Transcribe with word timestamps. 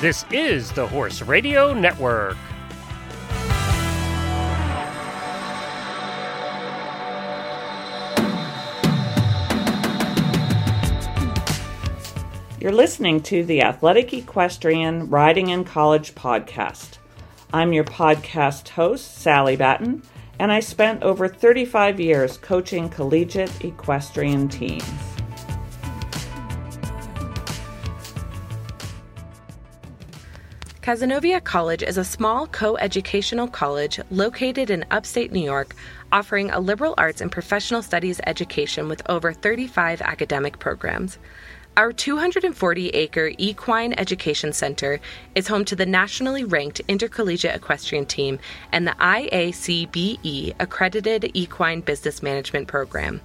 This 0.00 0.24
is 0.30 0.72
the 0.72 0.86
Horse 0.86 1.20
Radio 1.20 1.74
Network. 1.74 2.38
You're 12.58 12.72
listening 12.72 13.20
to 13.24 13.44
the 13.44 13.60
Athletic 13.60 14.14
Equestrian 14.14 15.10
Riding 15.10 15.50
in 15.50 15.64
College 15.64 16.14
podcast. 16.14 16.96
I'm 17.52 17.74
your 17.74 17.84
podcast 17.84 18.70
host, 18.70 19.18
Sally 19.18 19.56
Batten, 19.56 20.00
and 20.38 20.50
I 20.50 20.60
spent 20.60 21.02
over 21.02 21.28
35 21.28 22.00
years 22.00 22.38
coaching 22.38 22.88
collegiate 22.88 23.62
equestrian 23.62 24.48
teams. 24.48 25.09
Cazenovia 30.82 31.44
College 31.44 31.82
is 31.82 31.98
a 31.98 32.04
small 32.04 32.46
co 32.46 32.78
educational 32.78 33.46
college 33.46 34.00
located 34.10 34.70
in 34.70 34.86
upstate 34.90 35.30
New 35.30 35.44
York, 35.44 35.74
offering 36.10 36.50
a 36.50 36.58
liberal 36.58 36.94
arts 36.96 37.20
and 37.20 37.30
professional 37.30 37.82
studies 37.82 38.18
education 38.26 38.88
with 38.88 39.02
over 39.06 39.34
35 39.34 40.00
academic 40.00 40.58
programs. 40.58 41.18
Our 41.76 41.92
240 41.92 42.88
acre 42.88 43.32
equine 43.36 43.92
education 43.98 44.54
center 44.54 45.00
is 45.34 45.48
home 45.48 45.66
to 45.66 45.76
the 45.76 45.84
nationally 45.84 46.44
ranked 46.44 46.80
intercollegiate 46.88 47.54
equestrian 47.54 48.06
team 48.06 48.38
and 48.72 48.86
the 48.86 48.92
IACBE 48.92 50.54
accredited 50.58 51.30
equine 51.34 51.82
business 51.82 52.22
management 52.22 52.68
program. 52.68 53.20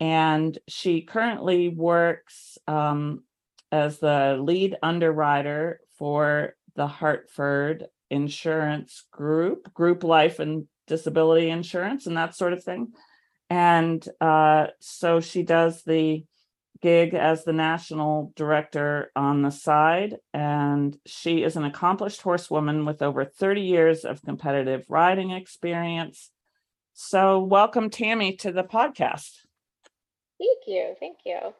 and 0.00 0.58
she 0.68 1.02
currently 1.02 1.68
works 1.68 2.58
um, 2.66 3.22
as 3.70 3.98
the 3.98 4.38
lead 4.40 4.76
underwriter 4.82 5.80
for 5.98 6.54
the 6.74 6.86
Hartford 6.86 7.86
Insurance 8.10 9.04
Group, 9.10 9.72
group 9.74 10.04
life 10.04 10.38
and 10.38 10.66
disability 10.86 11.50
insurance, 11.50 12.06
and 12.06 12.16
that 12.16 12.34
sort 12.34 12.52
of 12.52 12.62
thing. 12.62 12.92
And 13.50 14.06
uh, 14.20 14.68
so 14.80 15.20
she 15.20 15.42
does 15.42 15.82
the 15.82 16.24
gig 16.80 17.14
as 17.14 17.44
the 17.44 17.52
national 17.52 18.32
director 18.36 19.10
on 19.16 19.42
the 19.42 19.50
side. 19.50 20.16
And 20.32 20.96
she 21.06 21.42
is 21.42 21.56
an 21.56 21.64
accomplished 21.64 22.20
horsewoman 22.20 22.84
with 22.84 23.00
over 23.00 23.24
30 23.24 23.62
years 23.62 24.04
of 24.04 24.22
competitive 24.22 24.84
riding 24.88 25.30
experience. 25.30 26.30
So, 26.92 27.40
welcome, 27.40 27.90
Tammy, 27.90 28.36
to 28.36 28.52
the 28.52 28.64
podcast. 28.64 29.30
Thank 30.38 30.66
you. 30.66 30.94
Thank 31.00 31.18
you. 31.24 31.54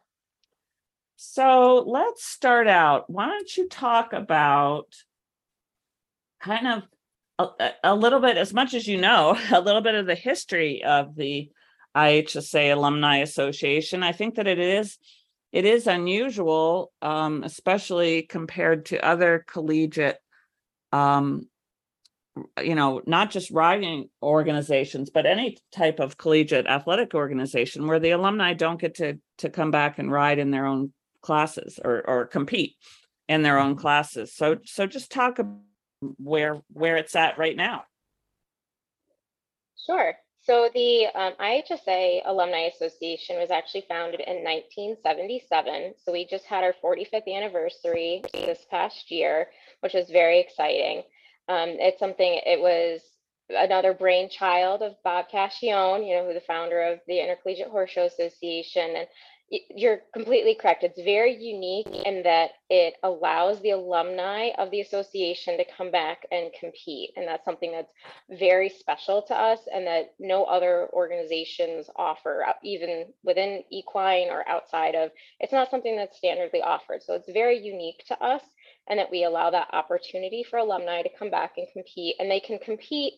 So 1.17 1.85
let's 1.87 2.25
start 2.25 2.67
out. 2.67 3.09
Why 3.09 3.29
don't 3.29 3.57
you 3.57 3.69
talk 3.69 4.13
about 4.13 4.95
kind 6.45 6.67
of 6.67 6.83
a, 7.39 7.71
a, 7.83 7.95
little 7.95 8.21
bit, 8.21 8.37
as 8.37 8.53
much 8.53 8.75
as 8.75 8.87
you 8.87 9.01
know, 9.01 9.39
a 9.53 9.61
little 9.61 9.81
bit 9.81 9.95
of 9.95 10.07
the 10.07 10.15
history 10.15 10.85
of 10.85 11.17
the 11.17 11.51
IHSA 11.97 12.73
Alumni 12.75 13.19
Association. 13.19 14.03
I 14.03 14.13
think 14.13 14.35
that 14.37 14.47
it 14.47 14.59
is 14.59 14.99
it 15.53 15.65
is 15.65 15.87
unusual, 15.87 16.93
um, 17.01 17.45
especially 17.45 18.23
compared 18.23 18.87
to 18.87 19.05
other 19.05 19.45
collegiate 19.47 20.19
um, 20.93 21.49
you 22.61 22.75
know, 22.75 23.01
not 23.07 23.31
just 23.31 23.51
riding 23.53 24.09
organizations, 24.21 25.11
but 25.11 25.27
any 25.27 25.57
type 25.71 26.01
of 26.01 26.17
collegiate 26.17 26.67
athletic 26.67 27.15
organization 27.15 27.87
where 27.87 28.01
the 28.01 28.11
alumni 28.11 28.55
don't 28.55 28.81
get 28.81 28.97
to 28.97 29.19
to 29.39 29.51
come 29.51 29.71
back 29.71 29.99
and 29.99 30.11
ride 30.11 30.39
in 30.39 30.51
their 30.51 30.67
own 30.67 30.93
classes 31.23 31.79
or 31.85 32.03
or 32.09 32.27
compete 32.27 32.75
in 33.29 33.43
their 33.43 33.59
own 33.59 33.77
classes. 33.77 34.35
So 34.35 34.59
so 34.65 34.87
just 34.87 35.13
talk 35.13 35.39
about 35.39 35.61
where 36.19 36.63
where 36.73 36.97
it's 36.97 37.17
at 37.17 37.39
right 37.39 37.57
now. 37.57 37.85
Sure. 39.87 40.15
So 40.45 40.69
the 40.75 41.07
um, 41.15 41.33
IHSA 41.41 42.21
Alumni 42.27 42.69
Association 42.75 43.37
was 43.37 43.51
actually 43.51 43.85
founded 43.89 44.21
in 44.21 44.45
1977. 44.45 45.95
So 46.05 46.13
we 46.13 46.27
just 46.27 46.45
had 46.45 46.63
our 46.63 46.75
45th 46.85 47.35
anniversary 47.35 48.23
this 48.35 48.67
past 48.71 49.11
year, 49.11 49.49
which 49.81 49.95
was 49.95 50.11
very 50.11 50.41
exciting. 50.41 50.99
Um, 51.49 51.71
it's 51.81 51.99
something, 51.99 52.41
it 52.45 52.61
was 52.61 53.01
another 53.49 53.95
brainchild 53.95 54.83
of 54.83 55.03
Bob 55.03 55.27
Cacchione, 55.33 56.07
you 56.07 56.15
know, 56.15 56.27
who 56.27 56.35
the 56.35 56.43
founder 56.47 56.83
of 56.83 57.01
the 57.07 57.23
Intercollegiate 57.23 57.69
Horse 57.69 57.91
Show 57.91 58.05
Association. 58.05 58.97
And 58.97 59.09
you're 59.51 60.01
completely 60.13 60.55
correct. 60.55 60.85
It's 60.85 61.01
very 61.03 61.37
unique 61.37 61.87
in 61.87 62.23
that 62.23 62.53
it 62.71 62.95
allows 63.03 63.61
the 63.61 63.71
alumni 63.71 64.51
of 64.59 64.71
the 64.71 64.81
association 64.81 65.59
to 65.59 65.65
come 65.77 65.91
back 65.91 66.27
and 66.33 66.51
compete. 66.59 67.11
And 67.17 67.29
that's 67.29 67.45
something 67.45 67.71
that's 67.71 67.93
very 68.31 68.69
special 68.69 69.23
to 69.29 69.35
us 69.35 69.61
and 69.73 69.87
that 69.87 70.15
no 70.19 70.45
other 70.45 70.89
organizations 70.93 71.89
offer, 71.97 72.45
uh, 72.49 72.53
even 72.63 73.07
within 73.23 73.63
equine 73.71 74.29
or 74.29 74.49
outside 74.49 74.95
of. 74.95 75.11
It's 75.41 75.53
not 75.53 75.71
something 75.71 75.97
that's 75.97 76.19
standardly 76.19 76.63
offered. 76.63 77.03
So 77.03 77.15
it's 77.15 77.31
very 77.31 77.59
unique 77.59 78.03
to 78.09 78.23
us 78.23 78.43
and 78.89 78.99
that 78.99 79.11
we 79.11 79.25
allow 79.25 79.51
that 79.51 79.69
opportunity 79.73 80.43
for 80.43 80.59
alumni 80.59 81.03
to 81.03 81.17
come 81.19 81.31
back 81.31 81.53
and 81.59 81.67
compete. 81.73 82.17
And 82.19 82.31
they 82.31 82.41
can 82.41 82.59
compete, 82.59 83.15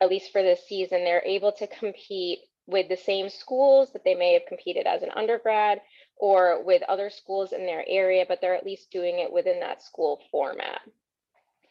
at 0.00 0.10
least 0.10 0.32
for 0.32 0.42
this 0.42 0.60
season, 0.68 1.04
they're 1.04 1.24
able 1.24 1.52
to 1.52 1.66
compete 1.68 2.40
with 2.72 2.88
the 2.88 2.96
same 2.96 3.28
schools 3.28 3.92
that 3.92 4.04
they 4.04 4.14
may 4.14 4.32
have 4.32 4.46
competed 4.48 4.86
as 4.86 5.02
an 5.02 5.10
undergrad 5.14 5.80
or 6.16 6.62
with 6.64 6.82
other 6.88 7.10
schools 7.10 7.52
in 7.52 7.66
their 7.66 7.84
area, 7.86 8.24
but 8.26 8.40
they're 8.40 8.54
at 8.54 8.66
least 8.66 8.90
doing 8.90 9.18
it 9.18 9.32
within 9.32 9.60
that 9.60 9.82
school 9.82 10.20
format. 10.30 10.80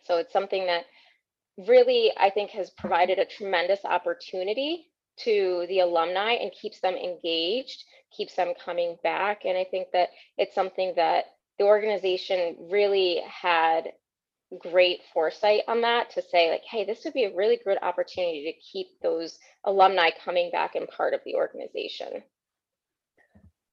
So 0.04 0.18
it's 0.18 0.34
something 0.34 0.66
that 0.68 0.86
really, 1.68 2.12
I 2.18 2.30
think, 2.30 2.52
has 2.52 2.70
provided 2.72 3.20
a 3.20 3.26
tremendous 3.26 3.80
opportunity 3.84 4.88
to 5.18 5.66
the 5.68 5.80
alumni 5.80 6.34
and 6.34 6.52
keeps 6.52 6.80
them 6.80 6.96
engaged, 6.96 7.84
keeps 8.16 8.36
them 8.36 8.54
coming 8.64 8.98
back. 9.04 9.46
And 9.46 9.58
I 9.58 9.66
think 9.66 9.88
that 9.94 10.10
it's 10.38 10.56
something 10.56 10.94
that 10.96 11.26
the 11.60 11.66
organization 11.66 12.56
really 12.72 13.22
had 13.28 13.92
great 14.60 15.00
foresight 15.14 15.62
on 15.68 15.82
that 15.82 16.10
to 16.10 16.22
say 16.22 16.52
like 16.52 16.64
hey 16.70 16.84
this 16.84 17.04
would 17.06 17.14
be 17.14 17.24
a 17.24 17.36
really 17.36 17.60
good 17.64 17.78
opportunity 17.82 18.52
to 18.52 18.60
keep 18.60 18.88
those 19.02 19.40
alumni 19.64 20.10
coming 20.24 20.52
back 20.52 20.76
and 20.76 20.88
part 20.90 21.14
of 21.14 21.22
the 21.26 21.36
organization. 21.36 22.24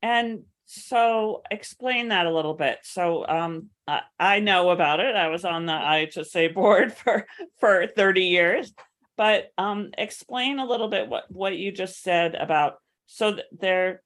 And 0.02 0.44
so 0.66 1.42
explain 1.50 2.08
that 2.08 2.26
a 2.26 2.32
little 2.32 2.54
bit. 2.54 2.78
So 2.82 3.26
um 3.26 3.70
I, 3.86 4.02
I 4.20 4.40
know 4.40 4.70
about 4.70 5.00
it. 5.00 5.16
I 5.16 5.28
was 5.28 5.44
on 5.44 5.66
the 5.66 5.72
ihsa 5.72 6.54
board 6.54 6.92
for 6.92 7.26
for 7.58 7.86
30 7.86 8.24
years. 8.24 8.72
But 9.16 9.50
um 9.58 9.90
explain 9.98 10.58
a 10.58 10.66
little 10.66 10.88
bit 10.88 11.08
what 11.08 11.24
what 11.28 11.56
you 11.56 11.72
just 11.72 12.02
said 12.02 12.34
about 12.34 12.74
so 13.06 13.32
th- 13.32 13.46
there 13.58 14.02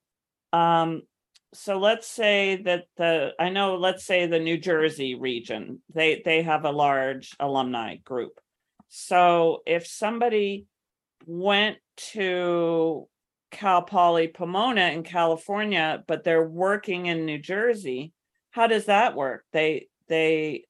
um 0.53 1.03
so 1.55 1.79
let's 1.79 2.09
say 2.09 2.63
that 2.63 2.85
the 2.97 3.33
i 3.39 3.49
know 3.49 3.77
let's 3.77 4.05
say 4.05 4.27
the 4.27 4.39
new 4.39 4.57
jersey 4.59 5.15
region 5.15 5.81
they 5.95 6.23
they 6.25 6.43
have 6.43 6.65
a 6.65 6.71
large 6.71 7.31
alumni 7.41 7.97
group. 7.97 8.33
So 8.89 9.61
if 9.67 9.87
somebody 9.87 10.67
went 11.27 11.79
to 12.13 13.09
cal 13.51 13.83
poly 13.83 14.29
pomona 14.29 14.87
in 14.89 15.03
california 15.03 16.03
but 16.07 16.25
they're 16.25 16.49
working 16.49 17.07
in 17.07 17.27
new 17.27 17.39
jersey 17.39 18.13
how 18.53 18.67
does 18.67 18.85
that 18.85 19.17
work? 19.17 19.45
They 19.53 19.89
they 20.09 20.65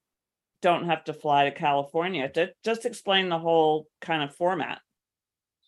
don't 0.62 0.86
have 0.86 1.04
to 1.04 1.12
fly 1.12 1.44
to 1.44 1.50
california. 1.50 2.30
Just 2.64 2.86
explain 2.86 3.28
the 3.28 3.38
whole 3.38 3.86
kind 4.00 4.22
of 4.22 4.34
format 4.34 4.80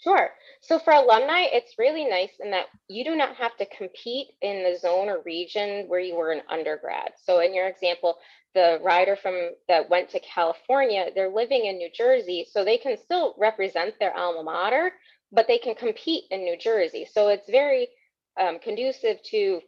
Sure. 0.05 0.31
So 0.61 0.79
for 0.79 0.93
alumni, 0.93 1.43
it's 1.53 1.79
really 1.79 2.05
nice 2.07 2.33
in 2.41 2.51
that 2.53 2.67
you 2.89 3.05
do 3.05 3.17
not 3.17 3.37
have 3.37 3.57
to 3.59 3.67
compete 3.67 4.29
in 4.43 4.63
the 4.65 4.79
zone 4.79 5.09
or 5.09 5.23
region 5.25 5.89
where 5.89 6.01
you 6.01 6.17
were 6.17 6.33
an 6.33 6.43
undergrad. 6.51 7.13
So 7.25 7.41
in 7.41 7.55
your 7.55 7.69
example, 7.69 8.19
the 8.55 8.81
rider 8.83 9.17
from 9.17 9.53
that 9.69 9.91
went 9.91 10.11
to 10.11 10.21
California, 10.21 11.11
they're 11.15 11.31
living 11.35 11.67
in 11.67 11.79
New 11.79 11.91
Jersey, 11.93 12.47
so 12.51 12.65
they 12.65 12.79
can 12.79 12.99
still 12.99 13.35
represent 13.39 13.95
their 13.99 14.17
alma 14.17 14.45
mater, 14.45 14.93
but 15.33 15.49
they 15.49 15.59
can 15.59 15.75
compete 15.75 16.25
in 16.31 16.45
New 16.45 16.57
Jersey. 16.59 17.07
So 17.11 17.29
it's 17.29 17.51
very 17.51 17.89
um, 18.41 18.59
conducive 18.61 19.23
to 19.31 19.61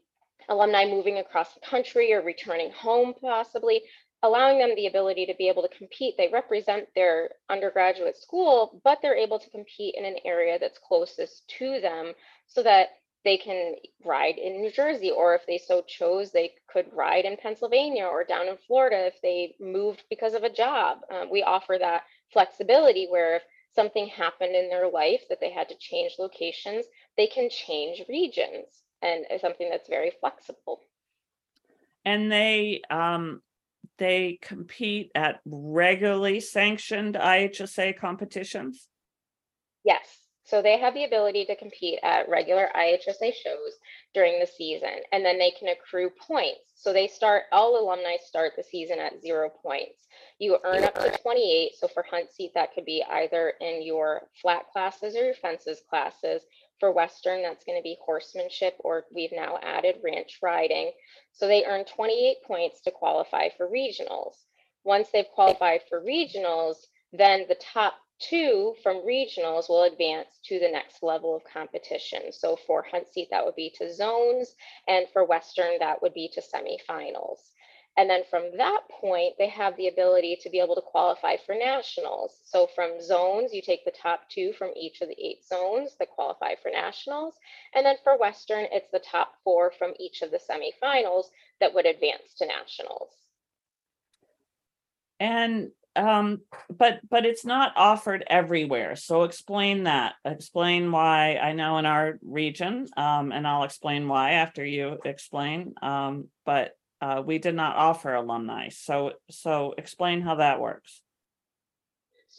alumni 0.48 0.86
moving 0.86 1.18
across 1.18 1.54
the 1.54 1.60
country 1.60 2.12
or 2.12 2.22
returning 2.22 2.70
home 2.72 3.14
possibly 3.20 3.82
allowing 4.22 4.58
them 4.58 4.74
the 4.74 4.86
ability 4.86 5.26
to 5.26 5.34
be 5.34 5.48
able 5.48 5.62
to 5.62 5.76
compete. 5.76 6.16
They 6.16 6.28
represent 6.32 6.88
their 6.94 7.30
undergraduate 7.48 8.16
school, 8.16 8.80
but 8.84 8.98
they're 9.02 9.16
able 9.16 9.38
to 9.38 9.50
compete 9.50 9.94
in 9.96 10.04
an 10.04 10.16
area 10.24 10.58
that's 10.58 10.78
closest 10.78 11.48
to 11.58 11.80
them 11.80 12.14
so 12.46 12.62
that 12.62 12.88
they 13.24 13.36
can 13.36 13.74
ride 14.04 14.38
in 14.38 14.60
New 14.60 14.70
Jersey, 14.70 15.10
or 15.10 15.34
if 15.34 15.44
they 15.46 15.58
so 15.58 15.82
chose, 15.82 16.30
they 16.30 16.52
could 16.68 16.86
ride 16.92 17.24
in 17.24 17.36
Pennsylvania 17.36 18.04
or 18.04 18.24
down 18.24 18.46
in 18.46 18.56
Florida 18.66 19.06
if 19.06 19.20
they 19.20 19.54
moved 19.60 20.04
because 20.08 20.34
of 20.34 20.44
a 20.44 20.50
job. 20.52 20.98
Um, 21.10 21.28
we 21.30 21.42
offer 21.42 21.76
that 21.78 22.04
flexibility 22.32 23.06
where 23.08 23.36
if 23.36 23.42
something 23.74 24.06
happened 24.06 24.54
in 24.54 24.69
their 24.69 24.88
life 24.88 25.22
that 25.28 25.40
they 25.40 25.50
had 25.50 25.69
to 25.69 25.76
change 25.78 26.12
locations, 26.19 26.86
they 27.16 27.26
can 27.26 27.50
change 27.50 28.02
regions 28.08 28.66
and 29.02 29.26
something 29.40 29.69
that's 29.69 29.88
very 29.88 30.12
flexible. 30.20 30.80
and 32.04 32.30
they 32.30 32.80
um 32.90 33.42
they 33.98 34.38
compete 34.43 35.10
at 35.14 35.40
regularly 35.44 36.40
sanctioned 36.40 37.14
IHSA 37.14 37.98
competitions. 37.98 38.88
Yes. 39.84 40.25
So 40.46 40.62
they 40.62 40.78
have 40.78 40.94
the 40.94 41.04
ability 41.04 41.44
to 41.46 41.56
compete 41.56 41.98
at 42.04 42.28
regular 42.28 42.69
IHSA 42.72 43.34
shows 43.34 43.72
during 44.14 44.38
the 44.38 44.46
season, 44.46 45.02
and 45.10 45.25
then 45.25 45.38
they 45.38 45.50
can 45.50 45.69
accrue 45.69 46.08
points. 46.08 46.60
So 46.76 46.93
they 46.93 47.08
start, 47.08 47.44
all 47.50 47.76
alumni 47.76 48.16
start 48.25 48.52
the 48.56 48.62
season 48.62 49.00
at 49.00 49.20
zero 49.20 49.50
points. 49.50 50.06
You 50.38 50.58
earn 50.62 50.84
up 50.84 50.94
to 50.94 51.10
28. 51.10 51.72
So 51.76 51.88
for 51.88 52.04
hunt 52.08 52.31
seat, 52.31 52.52
that 52.54 52.72
could 52.75 52.84
be 52.84 53.02
either 53.10 53.54
in 53.60 53.82
your 53.82 54.28
flat 54.40 54.66
classes 54.72 55.16
or 55.16 55.25
your 55.25 55.34
fences 55.34 55.82
classes. 55.90 56.43
For 56.78 56.93
Western, 56.93 57.43
that's 57.43 57.64
going 57.64 57.78
to 57.78 57.82
be 57.82 57.98
horsemanship, 58.04 58.76
or 58.78 59.04
we've 59.12 59.32
now 59.32 59.58
added 59.62 59.96
ranch 60.04 60.38
riding. 60.40 60.93
So 61.32 61.48
they 61.48 61.64
earn 61.64 61.87
28 61.87 62.37
points 62.46 62.82
to 62.82 62.93
qualify 62.93 63.48
for 63.56 63.69
regionals. 63.69 64.34
Once 64.84 65.08
they've 65.12 65.28
qualified 65.34 65.81
for 65.88 66.00
regionals, 66.00 66.76
then 67.12 67.46
the 67.48 67.56
top 67.56 67.94
two 68.18 68.74
from 68.82 69.06
regionals 69.06 69.68
will 69.68 69.84
advance 69.84 70.28
to 70.44 70.58
the 70.58 70.70
next 70.70 71.02
level 71.02 71.36
of 71.36 71.42
competition. 71.44 72.32
So 72.32 72.56
for 72.66 72.82
Hunt 72.90 73.08
Seat, 73.12 73.28
that 73.30 73.44
would 73.44 73.56
be 73.56 73.72
to 73.78 73.92
zones, 73.92 74.54
and 74.88 75.06
for 75.12 75.24
Western, 75.24 75.78
that 75.80 76.02
would 76.02 76.14
be 76.14 76.28
to 76.34 76.40
semifinals. 76.40 77.38
And 77.98 78.10
then 78.10 78.24
from 78.28 78.50
that 78.58 78.82
point, 78.90 79.34
they 79.38 79.48
have 79.48 79.74
the 79.76 79.88
ability 79.88 80.38
to 80.42 80.50
be 80.50 80.60
able 80.60 80.74
to 80.74 80.82
qualify 80.82 81.36
for 81.46 81.54
nationals. 81.54 82.40
So 82.44 82.68
from 82.74 83.00
zones, 83.00 83.54
you 83.54 83.62
take 83.62 83.86
the 83.86 83.90
top 83.90 84.28
two 84.28 84.52
from 84.58 84.72
each 84.76 85.00
of 85.00 85.08
the 85.08 85.16
eight 85.19 85.42
zones 85.46 85.96
that 85.98 86.10
qualify 86.10 86.56
for 86.62 86.70
nationals. 86.70 87.34
And 87.74 87.86
then 87.86 87.96
for 88.04 88.19
Western, 88.19 88.66
it's 88.70 88.90
the 88.92 88.98
top 88.98 89.32
four 89.42 89.72
from 89.78 89.94
each 89.98 90.20
of 90.20 90.30
the 90.30 90.38
semifinals 90.38 91.24
that 91.60 91.72
would 91.72 91.86
advance 91.86 92.34
to 92.38 92.46
nationals. 92.46 93.12
And 95.19 95.70
um 95.96 96.40
but 96.70 97.00
but 97.08 97.25
it's 97.25 97.44
not 97.44 97.72
offered 97.76 98.25
everywhere. 98.28 98.96
So 98.96 99.22
explain 99.25 99.84
that. 99.84 100.14
Explain 100.25 100.93
why 100.93 101.37
I 101.37 101.52
know 101.52 101.78
in 101.78 101.87
our 101.87 102.19
region 102.22 102.87
um 102.96 103.32
and 103.32 103.46
I'll 103.46 103.64
explain 103.64 104.08
why 104.08 104.32
after 104.32 104.64
you 104.64 104.98
explain 105.04 105.75
um 105.82 106.28
but 106.44 106.72
uh 107.00 107.22
we 107.25 107.38
did 107.38 107.54
not 107.54 107.76
offer 107.76 108.14
alumni. 108.14 108.69
So 108.69 109.12
so 109.31 109.75
explain 109.76 110.20
how 110.22 110.37
that 110.37 110.60
works. 110.60 111.02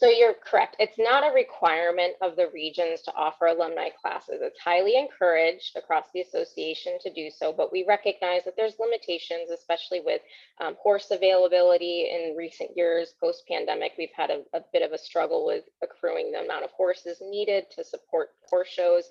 So 0.00 0.08
you're 0.08 0.34
correct. 0.34 0.76
It's 0.78 0.96
not 0.96 1.24
a 1.28 1.34
requirement 1.34 2.14
of 2.22 2.36
the 2.36 2.48
regions 2.54 3.02
to 3.02 3.14
offer 3.16 3.46
alumni 3.46 3.88
classes. 4.00 4.38
It's 4.40 4.60
highly 4.60 4.96
encouraged 4.96 5.76
across 5.76 6.04
the 6.14 6.20
association 6.20 7.00
to 7.02 7.12
do 7.12 7.30
so, 7.36 7.52
but 7.52 7.72
we 7.72 7.84
recognize 7.84 8.44
that 8.44 8.54
there's 8.56 8.78
limitations, 8.78 9.50
especially 9.50 9.98
with 9.98 10.22
um, 10.60 10.76
horse 10.80 11.10
availability 11.10 12.10
in 12.12 12.36
recent 12.36 12.76
years. 12.76 13.14
Post 13.20 13.42
pandemic, 13.48 13.94
we've 13.98 14.14
had 14.14 14.30
a, 14.30 14.42
a 14.54 14.60
bit 14.72 14.82
of 14.82 14.92
a 14.92 14.98
struggle 14.98 15.44
with 15.44 15.64
accruing 15.82 16.30
the 16.30 16.44
amount 16.44 16.62
of 16.62 16.70
horses 16.70 17.20
needed 17.20 17.64
to 17.72 17.82
support 17.82 18.28
horse 18.48 18.68
shows. 18.68 19.10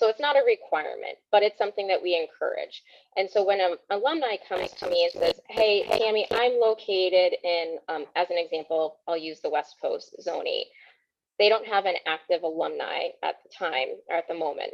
So 0.00 0.08
it's 0.08 0.18
not 0.20 0.36
a 0.36 0.42
requirement, 0.46 1.18
but 1.30 1.42
it's 1.42 1.58
something 1.58 1.86
that 1.88 2.02
we 2.02 2.16
encourage. 2.16 2.82
And 3.18 3.28
so 3.28 3.44
when 3.44 3.60
an 3.60 3.76
alumni 3.90 4.36
comes 4.48 4.72
to 4.72 4.88
me 4.88 5.04
and 5.04 5.22
says, 5.22 5.40
Hey, 5.50 5.84
Tammy, 5.86 6.26
I'm 6.32 6.58
located 6.58 7.34
in, 7.44 7.76
um, 7.90 8.06
as 8.16 8.30
an 8.30 8.38
example, 8.38 8.96
I'll 9.06 9.18
use 9.18 9.40
the 9.40 9.50
West 9.50 9.76
Coast 9.82 10.16
Zone 10.22 10.46
8. 10.46 10.66
They 11.38 11.50
don't 11.50 11.66
have 11.66 11.84
an 11.84 11.96
active 12.06 12.44
alumni 12.44 13.08
at 13.22 13.36
the 13.42 13.50
time 13.50 13.88
or 14.08 14.16
at 14.16 14.26
the 14.26 14.34
moment. 14.34 14.72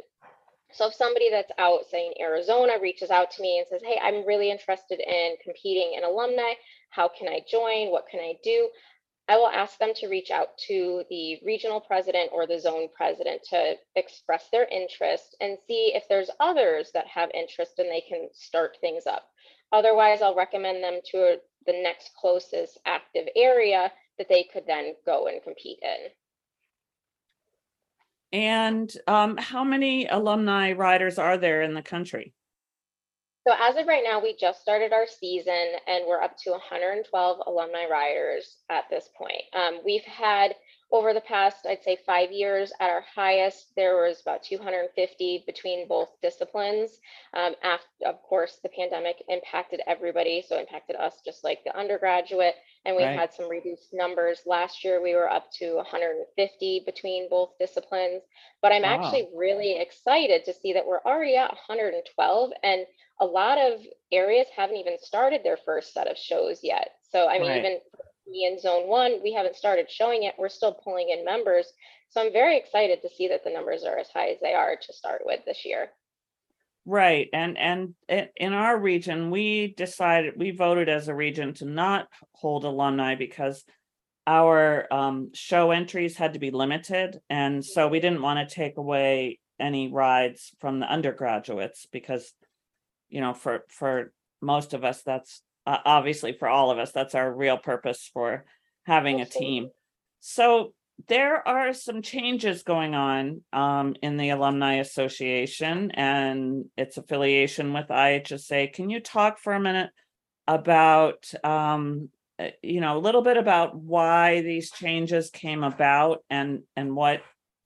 So 0.71 0.87
if 0.87 0.93
somebody 0.93 1.29
that's 1.29 1.51
out, 1.59 1.81
say 1.91 2.07
in 2.07 2.21
Arizona, 2.21 2.73
reaches 2.81 3.11
out 3.11 3.31
to 3.31 3.41
me 3.41 3.57
and 3.57 3.67
says, 3.69 3.81
Hey, 3.83 3.99
I'm 4.01 4.25
really 4.25 4.49
interested 4.49 5.01
in 5.01 5.35
competing 5.43 5.95
in 5.97 6.05
alumni, 6.05 6.53
how 6.91 7.09
can 7.09 7.27
I 7.27 7.41
join? 7.51 7.91
What 7.91 8.07
can 8.09 8.21
I 8.21 8.35
do? 8.45 8.69
I 9.29 9.37
will 9.37 9.47
ask 9.47 9.77
them 9.77 9.93
to 9.95 10.07
reach 10.07 10.31
out 10.31 10.57
to 10.67 11.03
the 11.09 11.39
regional 11.45 11.81
president 11.81 12.29
or 12.31 12.47
the 12.47 12.59
zone 12.59 12.87
president 12.95 13.43
to 13.49 13.75
express 13.95 14.49
their 14.49 14.65
interest 14.65 15.35
and 15.41 15.57
see 15.67 15.91
if 15.93 16.07
there's 16.07 16.29
others 16.39 16.91
that 16.93 17.07
have 17.07 17.29
interest 17.33 17.79
and 17.79 17.89
they 17.89 18.01
can 18.01 18.29
start 18.33 18.77
things 18.79 19.05
up. 19.05 19.29
Otherwise, 19.71 20.21
I'll 20.21 20.35
recommend 20.35 20.81
them 20.81 21.01
to 21.11 21.39
the 21.65 21.73
next 21.73 22.11
closest 22.15 22.79
active 22.85 23.27
area 23.35 23.91
that 24.17 24.29
they 24.29 24.43
could 24.43 24.65
then 24.65 24.95
go 25.05 25.27
and 25.27 25.43
compete 25.43 25.79
in. 25.81 26.09
And 28.31 28.91
um 29.07 29.37
how 29.37 29.63
many 29.63 30.07
alumni 30.07 30.73
riders 30.73 31.17
are 31.17 31.37
there 31.37 31.61
in 31.61 31.73
the 31.73 31.81
country? 31.81 32.33
So 33.47 33.53
as 33.57 33.77
of 33.77 33.87
right 33.87 34.03
now, 34.03 34.21
we 34.21 34.35
just 34.35 34.59
started 34.59 34.91
our 34.91 35.05
season 35.07 35.79
and 35.87 36.03
we're 36.05 36.21
up 36.21 36.35
to 36.43 36.51
112 36.51 37.37
alumni 37.47 37.85
riders 37.89 38.57
at 38.69 38.83
this 38.89 39.09
point. 39.17 39.43
Um, 39.53 39.79
we've 39.85 40.03
had 40.03 40.53
over 40.91 41.13
the 41.13 41.21
past, 41.21 41.65
I'd 41.67 41.83
say 41.83 41.97
five 42.05 42.31
years 42.31 42.71
at 42.79 42.89
our 42.89 43.03
highest, 43.13 43.73
there 43.75 43.97
was 43.97 44.21
about 44.21 44.43
250 44.43 45.43
between 45.45 45.87
both 45.87 46.09
disciplines. 46.21 46.99
Um, 47.33 47.55
after, 47.63 47.87
of 48.05 48.21
course, 48.23 48.59
the 48.63 48.69
pandemic 48.69 49.23
impacted 49.27 49.81
everybody, 49.85 50.41
so 50.41 50.57
impacted 50.57 50.95
us 50.95 51.21
just 51.25 51.43
like 51.43 51.63
the 51.65 51.77
undergraduate, 51.77 52.55
and 52.85 52.95
we 52.95 53.05
Right. 53.05 53.09
had 53.09 53.33
some 53.33 53.49
reduced 53.49 53.93
numbers. 53.93 54.41
Last 54.45 54.83
year, 54.83 55.01
we 55.01 55.13
were 55.13 55.29
up 55.29 55.51
to 55.59 55.75
150 55.75 56.83
between 56.85 57.27
both 57.29 57.49
disciplines, 57.59 58.23
but 58.61 58.71
I'm 58.71 58.83
Wow. 58.83 58.85
actually 58.85 59.27
really 59.35 59.79
excited 59.79 60.45
to 60.45 60.53
see 60.53 60.73
that 60.73 60.85
we're 60.85 61.01
already 61.03 61.35
at 61.35 61.51
112, 61.51 62.51
and 62.63 62.85
a 63.19 63.25
lot 63.25 63.57
of 63.57 63.81
areas 64.11 64.47
haven't 64.55 64.77
even 64.77 64.97
started 64.99 65.41
their 65.43 65.57
first 65.57 65.93
set 65.93 66.07
of 66.07 66.17
shows 66.17 66.59
yet. 66.63 66.91
So, 67.11 67.27
I 67.27 67.39
mean, 67.39 67.51
Right. 67.51 67.57
even 67.57 67.79
me 68.29 68.45
in 68.45 68.59
zone 68.59 68.87
one, 68.87 69.19
we 69.23 69.33
haven't 69.33 69.55
started 69.55 69.89
showing 69.89 70.23
it. 70.23 70.35
We're 70.37 70.49
still 70.49 70.73
pulling 70.73 71.09
in 71.09 71.25
members. 71.25 71.71
So 72.09 72.21
I'm 72.21 72.31
very 72.31 72.57
excited 72.57 73.01
to 73.01 73.09
see 73.09 73.27
that 73.29 73.43
the 73.43 73.51
numbers 73.51 73.83
are 73.83 73.97
as 73.97 74.09
high 74.09 74.29
as 74.29 74.37
they 74.41 74.53
are 74.53 74.75
to 74.75 74.93
start 74.93 75.21
with 75.25 75.41
this 75.45 75.65
year. 75.65 75.89
Right, 76.85 77.27
and 77.33 77.57
and 77.57 77.95
in 78.37 78.53
our 78.53 78.79
region, 78.79 79.29
we 79.29 79.73
decided, 79.75 80.35
we 80.37 80.51
voted 80.51 80.87
as 80.87 81.09
a 81.09 81.15
region 81.15 81.53
to 81.55 81.65
not 81.65 82.07
hold 82.31 82.63
alumni 82.63 83.15
because 83.15 83.65
our 84.25 84.91
um 84.91 85.31
show 85.33 85.71
entries 85.71 86.15
had 86.15 86.33
to 86.33 86.39
be 86.39 86.49
limited, 86.49 87.19
and 87.29 87.63
so 87.63 87.89
we 87.89 87.99
didn't 87.99 88.21
want 88.21 88.47
to 88.47 88.55
take 88.55 88.77
away 88.77 89.39
any 89.59 89.91
rides 89.91 90.53
from 90.59 90.79
the 90.79 90.85
undergraduates 90.85 91.87
because 91.91 92.33
you 93.09 93.21
know, 93.21 93.33
for 93.33 93.65
for 93.69 94.11
most 94.41 94.73
of 94.73 94.83
us, 94.83 95.01
that's 95.03 95.41
uh, 95.67 95.79
obviously 95.85 96.31
for 96.31 96.47
all 96.47 96.71
of 96.71 96.79
us, 96.79 96.93
that's 96.93 97.13
our 97.13 97.31
real 97.31 97.57
purpose 97.57 98.09
for 98.13 98.45
having 98.85 99.19
a 99.19 99.25
team. 99.25 99.69
So 100.21 100.73
there 101.09 101.45
are 101.45 101.73
some 101.73 102.01
changes 102.01 102.63
going 102.63 102.95
on 102.95 103.41
um, 103.51 103.95
in 104.01 104.15
the 104.15 104.29
Alumni 104.29 104.75
Association 104.75 105.91
and 105.91 106.65
its 106.77 106.97
affiliation 106.97 107.73
with 107.73 107.89
IHSA. 107.89 108.73
Can 108.73 108.89
you 108.89 109.01
talk 109.01 109.39
for 109.39 109.53
a 109.53 109.59
minute 109.59 109.91
about, 110.47 111.29
um, 111.43 112.09
uh, 112.39 112.47
you 112.63 112.79
know, 112.79 112.97
a 112.97 112.99
little 112.99 113.21
bit 113.21 113.35
about 113.35 113.75
why 113.75 114.41
these 114.41 114.71
changes 114.71 115.29
came 115.29 115.63
about 115.63 116.23
and 116.29 116.61
and 116.75 116.95
what 116.95 117.21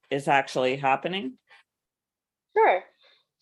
is 0.09 0.27
actually 0.27 0.75
happening? 0.75 1.37
Sure. 2.57 2.83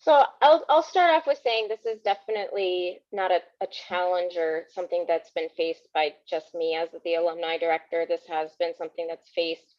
So 0.00 0.24
I'll 0.40 0.64
I'll 0.68 0.82
start 0.82 1.12
off 1.14 1.26
with 1.26 1.40
saying 1.44 1.68
this 1.68 1.84
is 1.84 2.00
definitely 2.02 3.00
not 3.12 3.30
a, 3.30 3.40
a 3.62 3.66
challenge 3.88 4.34
or 4.36 4.64
something 4.70 5.04
that's 5.06 5.30
been 5.30 5.48
faced 5.56 5.88
by 5.94 6.14
just 6.28 6.54
me 6.54 6.74
as 6.74 6.88
the 7.04 7.14
alumni 7.16 7.58
director. 7.58 8.06
This 8.08 8.22
has 8.28 8.50
been 8.58 8.72
something 8.78 9.06
that's 9.08 9.28
faced 9.34 9.76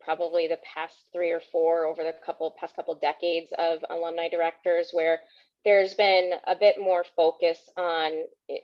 probably 0.00 0.46
the 0.46 0.58
past 0.74 0.94
three 1.12 1.32
or 1.32 1.42
four 1.50 1.86
over 1.86 2.04
the 2.04 2.14
couple 2.24 2.54
past 2.60 2.76
couple 2.76 2.94
decades 2.94 3.48
of 3.58 3.78
alumni 3.90 4.28
directors 4.28 4.90
where 4.92 5.20
there's 5.64 5.94
been 5.94 6.32
a 6.46 6.54
bit 6.54 6.76
more 6.78 7.04
focus 7.16 7.58
on 7.76 8.12
it, 8.48 8.62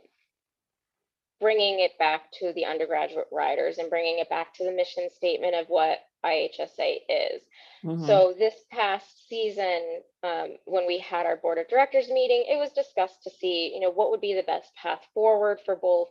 bringing 1.40 1.80
it 1.80 1.98
back 1.98 2.30
to 2.38 2.52
the 2.54 2.66
undergraduate 2.66 3.28
riders 3.32 3.78
and 3.78 3.90
bringing 3.90 4.18
it 4.18 4.28
back 4.30 4.54
to 4.54 4.64
the 4.64 4.72
mission 4.72 5.08
statement 5.16 5.54
of 5.56 5.66
what 5.68 5.98
IHSA 6.24 7.00
is. 7.08 7.42
Mhm. 7.84 8.06
So 8.06 8.32
this 8.32 8.54
past 8.70 9.28
season, 9.28 10.02
um, 10.22 10.58
when 10.64 10.86
we 10.86 10.98
had 10.98 11.26
our 11.26 11.36
board 11.36 11.58
of 11.58 11.68
directors 11.68 12.10
meeting, 12.10 12.44
it 12.46 12.58
was 12.58 12.72
discussed 12.72 13.22
to 13.24 13.30
see, 13.30 13.72
you 13.74 13.80
know, 13.80 13.90
what 13.90 14.10
would 14.10 14.20
be 14.20 14.34
the 14.34 14.42
best 14.42 14.74
path 14.74 15.04
forward 15.14 15.60
for 15.62 15.76
both 15.76 16.10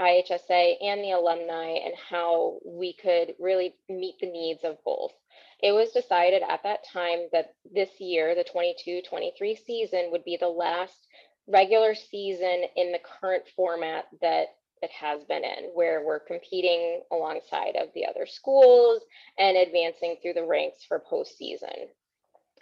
IHSA 0.00 0.78
and 0.82 1.02
the 1.02 1.12
alumni 1.12 1.78
and 1.84 1.94
how 1.94 2.58
we 2.64 2.94
could 2.94 3.34
really 3.38 3.74
meet 3.88 4.18
the 4.20 4.30
needs 4.30 4.64
of 4.64 4.82
both. 4.84 5.12
It 5.60 5.72
was 5.72 5.92
decided 5.92 6.42
at 6.42 6.62
that 6.64 6.84
time 6.84 7.28
that 7.32 7.54
this 7.64 8.00
year, 8.00 8.34
the 8.34 8.44
22-23 8.44 9.54
season 9.54 10.10
would 10.10 10.24
be 10.24 10.36
the 10.36 10.48
last 10.48 11.06
regular 11.46 11.94
season 11.94 12.64
in 12.76 12.92
the 12.92 12.98
current 12.98 13.44
format 13.54 14.06
that 14.20 14.56
it 14.82 14.90
has 14.90 15.22
been 15.24 15.44
in, 15.44 15.70
where 15.74 16.04
we're 16.04 16.20
competing 16.20 17.02
alongside 17.10 17.76
of 17.76 17.88
the 17.94 18.04
other 18.04 18.26
schools 18.26 19.00
and 19.38 19.56
advancing 19.56 20.16
through 20.20 20.34
the 20.34 20.44
ranks 20.44 20.84
for 20.86 21.02
postseason. 21.10 21.88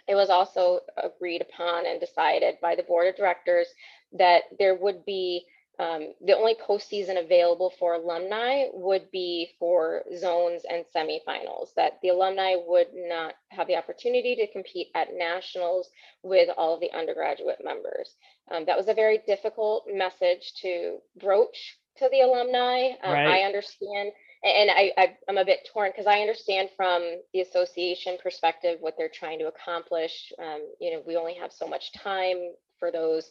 It 0.07 0.15
was 0.15 0.29
also 0.29 0.81
agreed 0.97 1.41
upon 1.41 1.85
and 1.85 1.99
decided 1.99 2.55
by 2.61 2.75
the 2.75 2.83
board 2.83 3.07
of 3.07 3.15
directors 3.15 3.67
that 4.13 4.43
there 4.59 4.75
would 4.75 5.05
be 5.05 5.45
um, 5.79 6.13
the 6.23 6.37
only 6.37 6.55
postseason 6.55 7.23
available 7.23 7.73
for 7.79 7.95
alumni 7.95 8.65
would 8.73 9.09
be 9.09 9.49
for 9.57 10.03
zones 10.15 10.61
and 10.69 10.85
semifinals, 10.95 11.73
that 11.75 11.97
the 12.03 12.09
alumni 12.09 12.55
would 12.55 12.87
not 12.93 13.33
have 13.49 13.67
the 13.67 13.77
opportunity 13.77 14.35
to 14.35 14.51
compete 14.51 14.89
at 14.93 15.15
nationals 15.15 15.89
with 16.21 16.49
all 16.55 16.75
of 16.75 16.81
the 16.81 16.91
undergraduate 16.91 17.63
members. 17.63 18.15
Um, 18.51 18.65
that 18.65 18.77
was 18.77 18.89
a 18.89 18.93
very 18.93 19.21
difficult 19.25 19.85
message 19.91 20.53
to 20.61 20.99
broach 21.19 21.79
to 21.97 22.09
the 22.11 22.21
alumni. 22.21 22.89
Um, 23.03 23.23
I 23.25 23.39
understand, 23.41 24.11
and 24.43 24.71
I, 24.71 24.91
I 24.97 25.17
I'm 25.29 25.37
a 25.37 25.45
bit 25.45 25.67
torn 25.73 25.91
because 25.91 26.07
I 26.07 26.19
understand 26.21 26.69
from 26.75 27.03
the 27.33 27.41
association 27.41 28.17
perspective 28.21 28.77
what 28.79 28.95
they're 28.97 29.09
trying 29.13 29.39
to 29.39 29.47
accomplish. 29.47 30.31
Um, 30.39 30.61
you 30.79 30.91
know, 30.93 31.01
we 31.05 31.17
only 31.17 31.35
have 31.35 31.51
so 31.51 31.67
much 31.67 31.91
time 31.93 32.37
for 32.79 32.91
those 32.91 33.29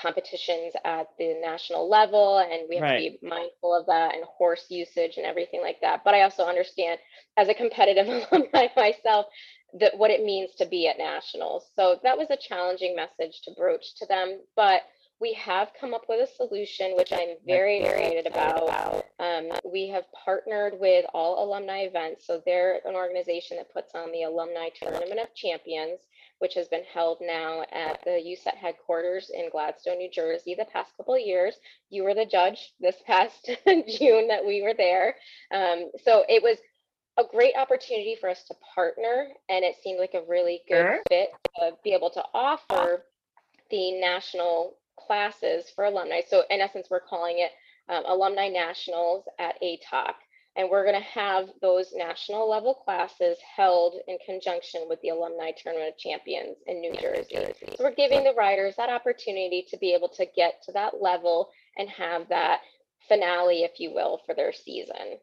competitions 0.00 0.74
at 0.84 1.08
the 1.18 1.34
national 1.42 1.88
level 1.88 2.38
and 2.38 2.68
we 2.68 2.76
have 2.76 2.84
Right. 2.84 3.12
to 3.12 3.18
be 3.20 3.28
mindful 3.28 3.74
of 3.74 3.86
that 3.86 4.14
and 4.14 4.24
horse 4.24 4.66
usage 4.70 5.16
and 5.16 5.26
everything 5.26 5.60
like 5.60 5.80
that 5.82 6.04
but 6.04 6.14
i 6.14 6.22
also 6.22 6.44
understand 6.44 6.98
as 7.36 7.48
a 7.48 7.54
competitive 7.54 8.06
alumni 8.32 8.68
myself 8.76 9.26
that 9.78 9.96
what 9.98 10.10
it 10.10 10.24
means 10.24 10.54
to 10.56 10.66
be 10.66 10.88
at 10.88 10.96
nationals 10.98 11.66
so 11.76 11.98
that 12.02 12.16
was 12.16 12.28
a 12.30 12.36
challenging 12.36 12.94
message 12.96 13.42
to 13.42 13.50
broach 13.56 13.94
to 13.96 14.06
them 14.06 14.40
but 14.56 14.82
we 15.20 15.34
have 15.34 15.68
come 15.78 15.92
up 15.94 16.04
with 16.08 16.28
a 16.28 16.34
solution 16.34 16.94
which 16.96 17.12
i'm 17.12 17.36
very 17.46 17.80
excited 17.82 18.26
about 18.26 19.04
um, 19.18 19.48
we 19.70 19.88
have 19.88 20.04
partnered 20.24 20.74
with 20.80 21.04
all 21.14 21.44
alumni 21.44 21.80
events 21.80 22.26
so 22.26 22.42
they're 22.46 22.80
an 22.86 22.94
organization 22.94 23.56
that 23.56 23.72
puts 23.72 23.94
on 23.94 24.10
the 24.12 24.22
alumni 24.22 24.68
tournament 24.74 25.20
of 25.20 25.34
champions 25.34 26.00
which 26.40 26.54
has 26.54 26.68
been 26.68 26.84
held 26.92 27.18
now 27.20 27.62
at 27.70 28.02
the 28.04 28.12
USET 28.12 28.56
headquarters 28.56 29.30
in 29.32 29.50
Gladstone, 29.50 29.98
New 29.98 30.10
Jersey, 30.10 30.54
the 30.58 30.64
past 30.72 30.90
couple 30.96 31.14
of 31.14 31.20
years. 31.20 31.54
You 31.90 32.02
were 32.02 32.14
the 32.14 32.24
judge 32.24 32.72
this 32.80 32.96
past 33.06 33.50
June 33.66 34.26
that 34.28 34.44
we 34.44 34.62
were 34.62 34.72
there. 34.74 35.16
Um, 35.52 35.90
so 36.02 36.24
it 36.30 36.42
was 36.42 36.56
a 37.18 37.24
great 37.30 37.54
opportunity 37.56 38.16
for 38.18 38.30
us 38.30 38.42
to 38.44 38.54
partner, 38.74 39.28
and 39.50 39.64
it 39.64 39.76
seemed 39.82 39.98
like 40.00 40.14
a 40.14 40.22
really 40.26 40.62
good 40.66 40.76
Sure. 40.76 40.98
fit 41.10 41.28
to 41.56 41.72
be 41.84 41.92
able 41.92 42.10
to 42.10 42.24
offer 42.32 43.04
the 43.70 44.00
national 44.00 44.76
classes 45.06 45.66
for 45.74 45.84
alumni. 45.84 46.20
So 46.28 46.44
in 46.50 46.60
essence, 46.60 46.88
we're 46.90 47.00
calling 47.00 47.38
it 47.38 47.50
um, 47.88 48.04
Alumni 48.06 48.48
Nationals 48.48 49.24
at 49.38 49.56
ATOC. 49.62 50.14
And 50.56 50.68
we're 50.68 50.84
going 50.84 51.00
to 51.00 51.08
have 51.08 51.48
those 51.62 51.92
national 51.94 52.50
level 52.50 52.74
classes 52.74 53.38
held 53.56 53.94
in 54.08 54.18
conjunction 54.26 54.86
with 54.88 55.00
the 55.00 55.10
Alumni 55.10 55.52
Tournament 55.56 55.94
of 55.94 55.98
Champions 55.98 56.56
in 56.66 56.80
New 56.80 56.92
Jersey. 56.94 57.54
So 57.76 57.84
we're 57.84 57.94
giving 57.94 58.24
the 58.24 58.34
riders 58.36 58.74
that 58.76 58.90
opportunity 58.90 59.64
to 59.70 59.78
be 59.78 59.94
able 59.94 60.08
to 60.08 60.26
get 60.34 60.60
to 60.64 60.72
that 60.72 61.00
level 61.00 61.50
and 61.78 61.88
have 61.90 62.28
that 62.30 62.60
finale, 63.08 63.62
if 63.62 63.78
you 63.78 63.94
will, 63.94 64.20
for 64.26 64.34
their 64.34 64.52
season. 64.52 65.18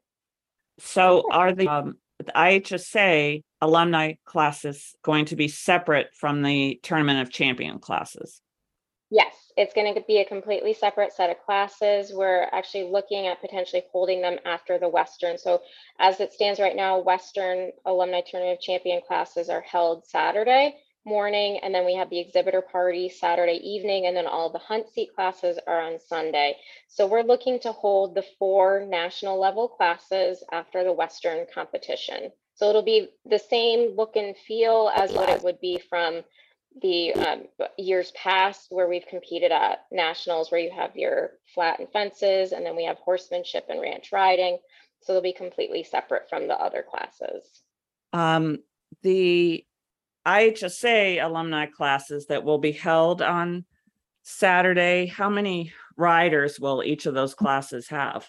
So 0.80 1.24
are 1.30 1.54
the 1.54 1.68
um, 1.68 1.98
the 2.20 2.32
IHSA 2.32 3.44
alumni 3.62 4.14
classes 4.26 4.96
going 5.04 5.26
to 5.26 5.36
be 5.36 5.48
separate 5.48 6.10
from 6.14 6.42
the 6.42 6.80
Tournament 6.84 7.22
of 7.22 7.32
Champion 7.32 7.80
classes? 7.80 8.42
Yes, 9.10 9.54
it's 9.56 9.74
going 9.74 9.94
to 9.94 10.02
be 10.02 10.20
a 10.20 10.26
completely 10.26 10.74
separate 10.74 11.14
set 11.14 11.30
of 11.30 11.40
classes. 11.46 12.12
We're 12.14 12.48
actually 12.52 12.92
looking 12.92 13.28
at 13.28 13.40
potentially 13.40 13.84
holding 13.94 14.22
them 14.22 14.38
after 14.46 14.78
the 14.78 14.90
Western. 14.90 15.38
So 15.38 15.62
as 15.98 16.20
it 16.20 16.34
stands 16.34 16.60
right 16.60 16.76
now, 16.76 17.00
Western 17.00 17.72
Alumni 17.86 18.22
Tournament 18.22 18.60
of 18.60 18.62
Champion 18.62 19.02
classes 19.08 19.50
are 19.50 19.62
held 19.62 20.06
Saturday 20.06 20.76
morning, 21.06 21.58
and 21.64 21.74
then 21.74 21.86
we 21.86 21.96
have 21.96 22.10
the 22.10 22.20
exhibitor 22.20 22.62
party 22.62 23.08
Saturday 23.08 23.62
evening, 23.64 24.08
and 24.08 24.18
then 24.18 24.28
all 24.28 24.52
the 24.52 24.60
hunt 24.60 24.90
seat 24.90 25.16
classes 25.16 25.58
are 25.66 25.82
on 25.82 26.00
Sunday. 26.00 26.58
So 26.90 27.08
we're 27.08 27.24
looking 27.24 27.62
to 27.62 27.72
hold 27.72 28.14
the 28.14 28.26
four 28.38 28.86
national 28.86 29.40
level 29.40 29.70
classes 29.70 30.44
after 30.52 30.84
the 30.84 30.92
Western 30.92 31.46
competition. 31.56 32.34
So 32.56 32.68
it'll 32.70 32.84
be 32.84 33.08
the 33.24 33.40
same 33.40 33.96
look 33.96 34.18
and 34.18 34.36
feel 34.36 34.92
as 34.94 35.14
what 35.14 35.30
it 35.30 35.44
would 35.44 35.62
be 35.62 35.78
from 35.90 36.24
the 36.82 37.14
um, 37.14 37.44
years 37.78 38.12
past 38.12 38.68
where 38.70 38.88
we've 38.88 39.08
competed 39.08 39.52
at 39.52 39.86
nationals 39.92 40.52
where 40.52 40.62
you 40.62 40.72
have 40.72 40.96
your 40.96 41.32
flat 41.54 41.80
and 41.80 41.90
fences 41.92 42.52
and 42.52 42.66
then 42.66 42.76
we 42.76 42.86
have 42.86 42.98
horsemanship 42.98 43.66
and 43.70 43.82
ranch 43.82 44.12
riding 44.12 44.58
so 45.02 45.14
they'll 45.14 45.22
be 45.22 45.34
completely 45.34 45.84
separate 45.84 46.30
from 46.30 46.48
the 46.48 46.56
other 46.56 46.84
classes 46.88 47.62
Um, 48.14 48.60
the 49.04 49.66
IHSA 50.28 51.24
alumni 51.24 51.68
classes 51.68 52.26
that 52.28 52.44
will 52.44 52.58
be 52.58 52.74
held 52.74 53.22
on 53.22 53.66
Saturday, 54.24 55.06
how 55.06 55.30
many 55.30 55.72
riders 55.96 56.60
will 56.60 56.84
each 56.84 57.06
of 57.06 57.14
those 57.14 57.34
classes 57.34 57.88
have? 57.88 58.28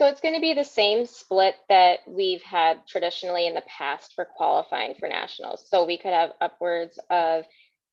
So 0.00 0.06
it's 0.06 0.22
going 0.22 0.34
to 0.34 0.40
be 0.40 0.54
the 0.54 0.64
same 0.64 1.04
split 1.04 1.56
that 1.68 1.98
we've 2.06 2.40
had 2.40 2.86
traditionally 2.86 3.46
in 3.46 3.52
the 3.52 3.62
past 3.68 4.14
for 4.14 4.24
qualifying 4.24 4.94
for 4.98 5.10
nationals. 5.10 5.62
So 5.68 5.84
we 5.84 5.98
could 5.98 6.14
have 6.14 6.30
upwards 6.40 6.98
of 7.10 7.44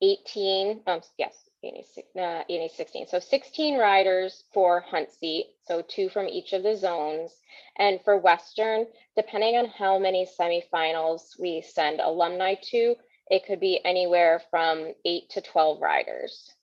18 0.01 0.83
um 0.87 1.01
yes 1.17 1.33
uh, 1.65 2.43
ENA 2.49 2.69
16 2.69 3.07
so 3.07 3.19
16 3.19 3.77
riders 3.77 4.43
for 4.53 4.79
hunt 4.79 5.09
seat 5.11 5.47
so 5.67 5.81
two 5.81 6.07
from 6.07 6.27
each 6.27 6.53
of 6.53 6.63
the 6.63 6.77
zones. 6.77 7.33
And 7.77 7.99
for 8.05 8.17
western 8.17 8.85
depending 9.17 9.57
on 9.57 9.65
how 9.65 9.99
many 9.99 10.25
semifinals 10.39 11.37
we 11.37 11.61
send 11.61 11.99
alumni 11.99 12.55
to 12.71 12.95
it 13.29 13.45
could 13.45 13.59
be 13.59 13.81
anywhere 13.83 14.41
from 14.49 14.93
8 15.03 15.29
to 15.31 15.41
12 15.41 15.81
riders 15.81 16.53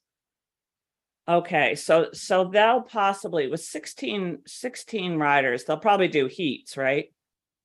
Okay, 1.27 1.75
so 1.75 2.09
so 2.13 2.45
they'll 2.45 2.83
possibly 2.83 3.49
with 3.49 3.61
16, 3.61 4.41
16 4.47 5.17
riders, 5.17 5.65
they'll 5.65 5.79
probably 5.79 6.09
do 6.09 6.27
heats, 6.27 6.77
right? 6.77 7.07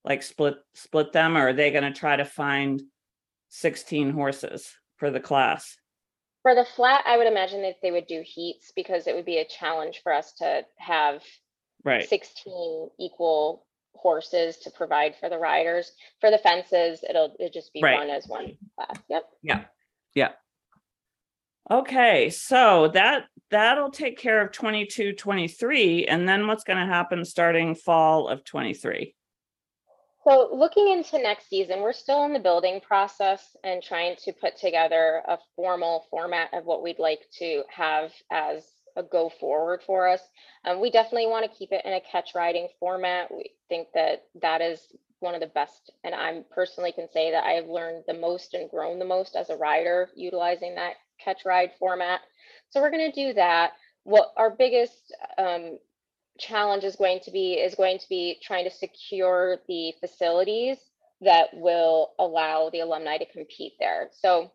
Like 0.04 0.22
split 0.22 0.54
split 0.74 1.12
them, 1.12 1.36
or 1.36 1.48
are 1.48 1.52
they 1.52 1.70
gonna 1.70 1.92
try 1.92 2.16
to 2.16 2.24
find 2.24 2.82
16 3.50 4.12
horses 4.12 4.72
for 4.96 5.10
the 5.10 5.20
class? 5.20 5.76
for 6.42 6.54
the 6.54 6.64
flat 6.64 7.04
i 7.06 7.18
would 7.18 7.26
imagine 7.26 7.60
that 7.60 7.76
they 7.82 7.90
would 7.90 8.06
do 8.06 8.22
heats 8.24 8.72
because 8.74 9.06
it 9.06 9.14
would 9.14 9.26
be 9.26 9.36
a 9.36 9.44
challenge 9.44 10.00
for 10.02 10.10
us 10.10 10.32
to 10.32 10.64
have 10.78 11.22
Right, 11.84 12.08
16 12.08 12.88
equal 12.98 13.66
horses 13.94 14.58
to 14.58 14.70
provide 14.70 15.14
for 15.16 15.28
the 15.28 15.38
riders. 15.38 15.92
For 16.20 16.30
the 16.30 16.38
fences, 16.38 17.04
it'll, 17.08 17.34
it'll 17.38 17.52
just 17.52 17.72
be 17.72 17.82
Right. 17.82 17.98
run 17.98 18.10
as 18.10 18.26
one 18.26 18.56
class. 18.76 19.02
Yep. 19.08 19.24
Okay, 21.70 22.30
so 22.30 22.88
that 22.94 23.26
that'll 23.50 23.92
take 23.92 24.18
care 24.18 24.42
of 24.42 24.50
22, 24.50 25.12
23, 25.12 26.06
and 26.06 26.28
then 26.28 26.48
what's 26.48 26.64
going 26.64 26.78
to 26.78 26.92
happen 26.92 27.24
starting 27.24 27.76
fall 27.76 28.26
of 28.26 28.44
23? 28.44 29.14
So 30.26 30.50
looking 30.52 30.88
into 30.88 31.18
next 31.18 31.48
season, 31.48 31.80
we're 31.80 31.92
still 31.92 32.24
in 32.24 32.32
the 32.32 32.40
building 32.40 32.80
process 32.80 33.56
and 33.62 33.82
trying 33.82 34.16
to 34.24 34.32
put 34.32 34.56
together 34.56 35.22
a 35.26 35.38
formal 35.54 36.06
format 36.10 36.52
of 36.52 36.64
what 36.64 36.82
we'd 36.82 36.98
like 36.98 37.20
to 37.38 37.62
have 37.74 38.12
as 38.30 38.64
a 38.96 39.02
go 39.04 39.28
forward 39.28 39.80
for 39.86 40.08
us. 40.08 40.20
Um, 40.64 40.80
we 40.80 40.90
definitely 40.90 41.28
want 41.28 41.50
to 41.50 41.56
keep 41.56 41.70
it 41.70 41.84
in 41.84 41.92
a 41.92 42.00
catch 42.00 42.34
riding 42.34 42.68
format. 42.80 43.32
We 43.32 43.52
think 43.68 43.88
that 43.94 44.24
that 44.42 44.60
is 44.60 44.80
one 45.20 45.34
of 45.34 45.40
the 45.40 45.46
best, 45.46 45.92
and 46.02 46.14
I'm 46.14 46.44
personally 46.50 46.92
can 46.92 47.08
say 47.08 47.30
that 47.30 47.44
I 47.44 47.52
have 47.52 47.68
learned 47.68 48.04
the 48.06 48.14
most 48.14 48.54
and 48.54 48.68
grown 48.68 48.98
the 48.98 49.04
most 49.04 49.36
as 49.36 49.50
a 49.50 49.56
rider 49.56 50.10
utilizing 50.16 50.74
that 50.74 50.94
catch 51.22 51.44
ride 51.44 51.72
format. 51.78 52.20
So 52.70 52.80
we're 52.80 52.90
going 52.90 53.10
to 53.10 53.26
do 53.26 53.34
that. 53.34 53.72
What 54.04 54.32
our 54.36 54.50
biggest 54.50 55.14
um, 55.38 55.78
challenge 56.38 56.84
is 56.84 56.96
going 56.96 57.20
to 57.24 57.30
be 57.30 57.54
is 57.54 57.74
going 57.74 57.98
to 57.98 58.08
be 58.08 58.38
trying 58.42 58.64
to 58.64 58.70
secure 58.70 59.58
the 59.68 59.92
facilities 60.00 60.78
that 61.20 61.48
will 61.52 62.12
allow 62.18 62.70
the 62.70 62.80
alumni 62.80 63.18
to 63.18 63.26
compete 63.26 63.74
there. 63.78 64.08
So 64.12 64.50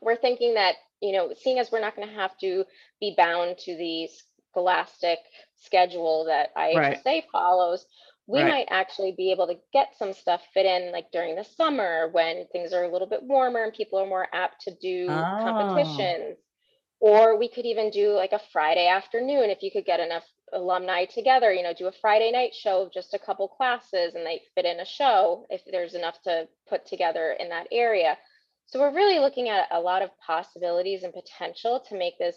we're 0.00 0.16
thinking 0.16 0.54
that, 0.54 0.76
you 1.00 1.12
know, 1.12 1.32
seeing 1.36 1.58
as 1.58 1.70
we're 1.72 1.80
not 1.80 1.96
going 1.96 2.08
to 2.08 2.14
have 2.14 2.36
to 2.38 2.64
be 3.00 3.14
bound 3.16 3.58
to 3.58 3.76
the 3.76 4.08
scholastic 4.50 5.18
schedule 5.56 6.26
that 6.26 6.50
Right. 6.56 6.96
IHSA 7.04 7.24
follows, 7.32 7.84
we 8.26 8.42
Right. 8.42 8.44
might 8.44 8.66
actually 8.70 9.12
be 9.16 9.30
able 9.30 9.46
to 9.46 9.58
get 9.72 9.96
some 9.96 10.12
stuff 10.12 10.42
fit 10.52 10.66
in 10.66 10.92
like 10.92 11.10
during 11.12 11.36
the 11.36 11.44
summer 11.44 12.08
when 12.12 12.46
things 12.48 12.72
are 12.72 12.84
a 12.84 12.92
little 12.92 13.08
bit 13.08 13.22
warmer 13.22 13.62
and 13.64 13.72
people 13.72 13.98
are 14.00 14.06
more 14.06 14.26
apt 14.32 14.62
to 14.62 14.74
do 14.80 15.26
Oh. 15.34 15.38
competitions. 15.42 16.38
Or 16.98 17.38
we 17.38 17.48
could 17.48 17.66
even 17.66 17.90
do 17.90 18.12
like 18.12 18.32
a 18.32 18.40
Friday 18.52 18.88
afternoon 18.88 19.50
if 19.50 19.62
you 19.62 19.70
could 19.70 19.84
get 19.84 20.00
enough 20.00 20.24
alumni 20.52 21.04
together, 21.04 21.52
you 21.52 21.62
know, 21.62 21.74
do 21.74 21.88
a 21.88 21.92
Friday 21.92 22.32
night 22.32 22.54
show 22.54 22.82
of 22.82 22.92
just 22.92 23.14
a 23.14 23.18
couple 23.18 23.48
classes 23.48 24.14
and 24.14 24.24
they 24.26 24.40
fit 24.54 24.64
in 24.64 24.80
a 24.80 24.84
show 24.84 25.46
if 25.50 25.62
there's 25.70 25.94
enough 25.94 26.20
to 26.22 26.48
put 26.68 26.86
together 26.86 27.36
in 27.38 27.50
that 27.50 27.68
area. 27.70 28.16
So 28.66 28.80
we're 28.80 28.94
really 28.94 29.18
looking 29.20 29.48
at 29.48 29.68
a 29.70 29.80
lot 29.80 30.02
of 30.02 30.10
possibilities 30.26 31.02
and 31.04 31.12
potential 31.12 31.84
to 31.88 31.96
make 31.96 32.18
this 32.18 32.36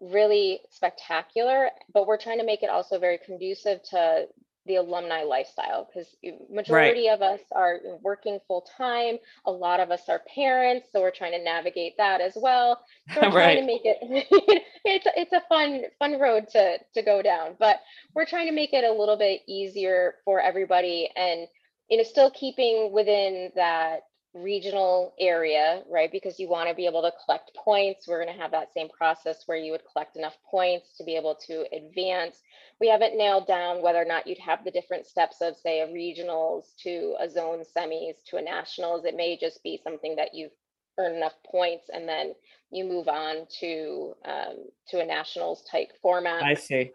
really 0.00 0.60
spectacular, 0.70 1.70
but 1.92 2.06
we're 2.06 2.18
trying 2.18 2.38
to 2.38 2.46
make 2.46 2.62
it 2.62 2.70
also 2.70 2.98
very 2.98 3.18
conducive 3.18 3.80
to 3.90 4.26
the 4.66 4.76
alumni 4.76 5.22
lifestyle 5.22 5.88
because 5.92 6.14
majority 6.50 7.08
of 7.08 7.22
us 7.22 7.40
are 7.52 7.80
working 8.02 8.38
full 8.46 8.66
time. 8.76 9.18
A 9.46 9.50
lot 9.50 9.80
of 9.80 9.90
us 9.90 10.08
are 10.08 10.22
parents, 10.34 10.88
so 10.92 11.00
we're 11.00 11.10
trying 11.10 11.32
to 11.32 11.42
navigate 11.42 11.94
that 11.98 12.20
as 12.20 12.34
well. 12.36 12.80
So 13.14 13.20
we're 13.22 13.30
trying 13.30 13.60
to 13.60 13.66
make 13.66 13.82
it 13.84 13.98
it's 14.84 15.06
it's 15.16 15.32
a 15.32 15.42
fun 15.48 15.82
fun 15.98 16.18
road 16.20 16.48
to 16.52 16.78
to 16.94 17.02
go 17.02 17.22
down, 17.22 17.56
but 17.58 17.80
we're 18.14 18.26
trying 18.26 18.46
to 18.46 18.54
make 18.54 18.72
it 18.72 18.84
a 18.84 18.92
little 18.92 19.16
bit 19.16 19.42
easier 19.48 20.14
for 20.24 20.40
everybody 20.40 21.10
and 21.16 21.46
you 21.88 21.96
know 21.98 22.04
still 22.04 22.30
keeping 22.30 22.92
within 22.92 23.50
that 23.56 24.02
regional 24.34 25.14
area, 25.20 25.82
right? 25.90 26.10
Because 26.10 26.38
you 26.38 26.48
want 26.48 26.68
to 26.68 26.74
be 26.74 26.86
able 26.86 27.02
to 27.02 27.12
collect 27.24 27.52
points. 27.54 28.08
We're 28.08 28.22
going 28.22 28.34
to 28.34 28.40
have 28.40 28.52
that 28.52 28.72
same 28.72 28.88
process 28.88 29.42
where 29.46 29.58
you 29.58 29.72
would 29.72 29.82
collect 29.92 30.16
enough 30.16 30.36
points 30.50 30.96
to 30.98 31.04
be 31.04 31.16
able 31.16 31.34
to 31.46 31.66
advance. 31.74 32.36
We 32.80 32.88
haven't 32.88 33.16
nailed 33.16 33.46
down 33.46 33.82
whether 33.82 34.00
or 34.00 34.06
not 34.06 34.26
you'd 34.26 34.38
have 34.38 34.64
the 34.64 34.70
different 34.70 35.06
steps 35.06 35.36
of, 35.40 35.56
say, 35.56 35.80
a 35.80 35.86
regionals 35.86 36.74
to 36.82 37.14
a 37.20 37.28
zone 37.28 37.64
semis 37.76 38.14
to 38.26 38.36
a 38.36 38.42
nationals. 38.42 39.04
It 39.04 39.16
may 39.16 39.36
just 39.36 39.62
be 39.62 39.80
something 39.84 40.16
that 40.16 40.34
you've 40.34 40.52
earned 40.98 41.16
enough 41.16 41.34
points 41.46 41.86
and 41.92 42.08
then 42.08 42.34
you 42.70 42.84
move 42.84 43.08
on 43.08 43.46
to 43.60 44.14
um, 44.24 44.66
to 44.88 45.00
a 45.00 45.06
nationals 45.06 45.62
type 45.70 45.88
format. 46.00 46.42
I 46.42 46.54
see. 46.54 46.92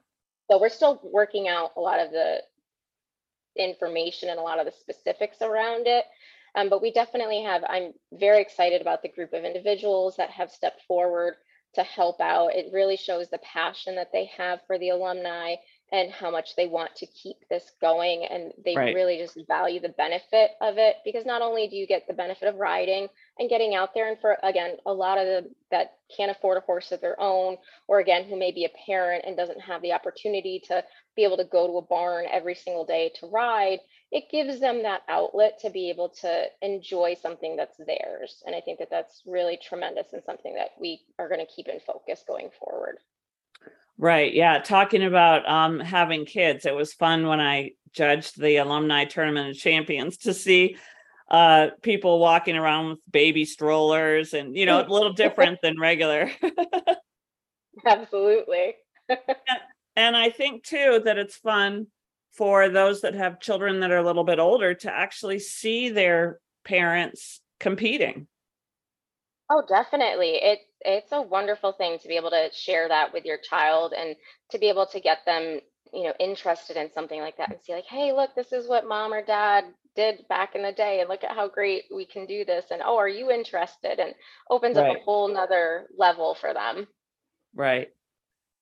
So 0.49 0.59
we're 0.59 0.69
still 0.69 0.99
working 1.03 1.47
out 1.47 1.71
a 1.77 1.81
lot 1.81 1.99
of 1.99 2.11
the 2.11 2.41
information 3.57 4.29
and 4.29 4.39
a 4.39 4.41
lot 4.41 4.59
of 4.59 4.65
the 4.65 4.71
specifics 4.71 5.41
around 5.41 5.87
it. 5.87 6.05
Um, 6.57 6.69
but 6.69 6.81
we 6.81 6.91
definitely 6.91 7.43
have, 7.43 7.63
I'm 7.69 7.93
very 8.13 8.41
excited 8.41 8.81
about 8.81 9.03
the 9.03 9.09
group 9.09 9.33
of 9.33 9.45
individuals 9.45 10.17
that 10.17 10.31
have 10.31 10.51
stepped 10.51 10.81
forward 10.87 11.35
to 11.75 11.83
help 11.83 12.19
out. 12.19 12.55
It 12.55 12.73
really 12.73 12.97
shows 12.97 13.29
the 13.29 13.39
passion 13.39 13.95
that 13.95 14.11
they 14.11 14.25
have 14.37 14.61
for 14.67 14.79
the 14.79 14.89
alumni 14.89 15.57
and 15.91 16.11
how 16.11 16.31
much 16.31 16.55
they 16.57 16.67
want 16.67 16.95
to 16.97 17.05
keep 17.05 17.37
this 17.49 17.71
going. 17.81 18.25
And 18.25 18.53
they 18.65 18.75
Right. 18.75 18.93
really 18.93 19.19
just 19.19 19.37
value 19.47 19.79
the 19.79 19.89
benefit 19.89 20.51
of 20.61 20.79
it 20.79 20.97
because 21.05 21.25
not 21.25 21.43
only 21.43 21.67
do 21.67 21.77
you 21.77 21.87
get 21.87 22.07
the 22.07 22.15
benefit 22.15 22.49
of 22.49 22.55
riding 22.55 23.07
and 23.39 23.49
getting 23.49 23.75
out 23.75 23.93
there, 23.93 24.09
and 24.09 24.19
for 24.19 24.37
again, 24.43 24.77
a 24.85 24.93
lot 24.93 25.19
of 25.19 25.25
the 25.27 25.51
that 25.71 25.93
can't 26.15 26.31
afford 26.31 26.57
a 26.57 26.65
horse 26.65 26.91
of 26.91 27.01
their 27.01 27.19
own, 27.21 27.57
or 27.87 27.99
again, 27.99 28.25
who 28.25 28.37
may 28.37 28.51
be 28.51 28.65
a 28.65 28.85
parent 28.85 29.25
and 29.27 29.37
doesn't 29.37 29.61
have 29.61 29.81
the 29.83 29.93
opportunity 29.93 30.61
to 30.67 30.83
be 31.15 31.23
able 31.23 31.37
to 31.37 31.45
go 31.45 31.67
to 31.67 31.77
a 31.77 31.81
barn 31.81 32.25
every 32.31 32.55
single 32.55 32.85
day 32.85 33.11
to 33.19 33.27
ride, 33.27 33.79
it 34.11 34.25
gives 34.31 34.59
them 34.59 34.83
that 34.83 35.01
outlet 35.09 35.59
to 35.61 35.69
be 35.69 35.89
able 35.89 36.09
to 36.09 36.45
enjoy 36.61 37.15
something 37.21 37.55
that's 37.57 37.77
theirs. 37.77 38.41
And 38.45 38.55
I 38.55 38.61
think 38.61 38.79
that 38.79 38.89
that's 38.89 39.21
really 39.25 39.57
tremendous 39.61 40.13
and 40.13 40.23
something 40.23 40.55
that 40.55 40.69
we 40.79 41.01
are 41.19 41.27
going 41.27 41.45
to 41.45 41.53
keep 41.53 41.67
in 41.67 41.79
focus 41.79 42.23
going 42.25 42.49
forward. 42.57 42.97
Right. 43.97 44.33
Yeah. 44.33 44.59
Talking 44.59 45.03
about 45.03 45.47
um 45.49 45.79
having 45.79 46.25
kids. 46.25 46.65
It 46.65 46.75
was 46.75 46.93
fun 46.93 47.27
when 47.27 47.39
I 47.39 47.71
judged 47.91 48.39
the 48.39 48.57
alumni 48.57 49.05
tournament 49.05 49.49
of 49.49 49.57
champions 49.57 50.17
to 50.17 50.33
see 50.33 50.77
uh 51.29 51.69
people 51.81 52.19
walking 52.19 52.55
around 52.55 52.89
with 52.89 52.99
baby 53.11 53.43
strollers 53.43 54.33
and 54.33 54.55
you 54.55 54.65
know 54.65 54.81
a 54.81 54.87
little 54.87 55.13
different 55.13 55.59
than 55.63 55.79
regular. 55.79 56.29
Absolutely. 57.85 58.75
and 59.95 60.15
I 60.15 60.29
think 60.29 60.63
too 60.63 61.01
that 61.03 61.17
it's 61.17 61.35
fun 61.35 61.87
for 62.37 62.69
those 62.69 63.01
that 63.01 63.15
have 63.15 63.39
children 63.39 63.79
that 63.79 63.91
are 63.91 63.97
a 63.97 64.03
little 64.03 64.23
bit 64.23 64.39
older 64.39 64.75
to 64.75 64.91
actually 64.91 65.39
see 65.39 65.89
their 65.89 66.39
parents 66.63 67.41
competing. 67.59 68.27
Oh, 69.49 69.63
definitely. 69.67 70.35
It 70.35 70.59
it's 70.81 71.11
a 71.11 71.21
wonderful 71.21 71.71
thing 71.71 71.97
to 71.99 72.07
be 72.07 72.15
able 72.15 72.29
to 72.29 72.49
share 72.53 72.87
that 72.87 73.11
with 73.11 73.25
your 73.25 73.37
child 73.37 73.93
and 73.97 74.15
to 74.51 74.59
be 74.59 74.69
able 74.69 74.85
to 74.87 74.99
get 74.99 75.19
them, 75.25 75.59
you 75.91 76.03
know, 76.03 76.13
interested 76.19 76.77
in 76.77 76.91
something 76.93 77.19
like 77.19 77.37
that 77.37 77.49
and 77.49 77.59
see 77.61 77.73
like, 77.73 77.85
hey, 77.85 78.11
look, 78.11 78.35
this 78.35 78.51
is 78.51 78.67
what 78.67 78.87
mom 78.87 79.13
or 79.13 79.25
dad 79.25 79.63
did 79.95 80.27
back 80.29 80.53
in 80.53 80.61
the 80.61 80.71
day 80.71 80.99
and 80.99 81.09
look 81.09 81.23
at 81.23 81.35
how 81.35 81.47
great 81.47 81.85
we 81.93 82.05
can 82.05 82.27
do 82.27 82.45
this 82.45 82.65
and 82.69 82.81
oh, 82.85 82.97
are 82.97 83.09
you 83.09 83.31
interested? 83.31 83.99
And 83.99 84.13
opens 84.49 84.77
up 84.77 84.95
a 84.95 84.99
whole 84.99 85.27
nother 85.33 85.87
level 85.97 86.35
for 86.35 86.53
them. 86.53 86.87
Right. 87.55 87.87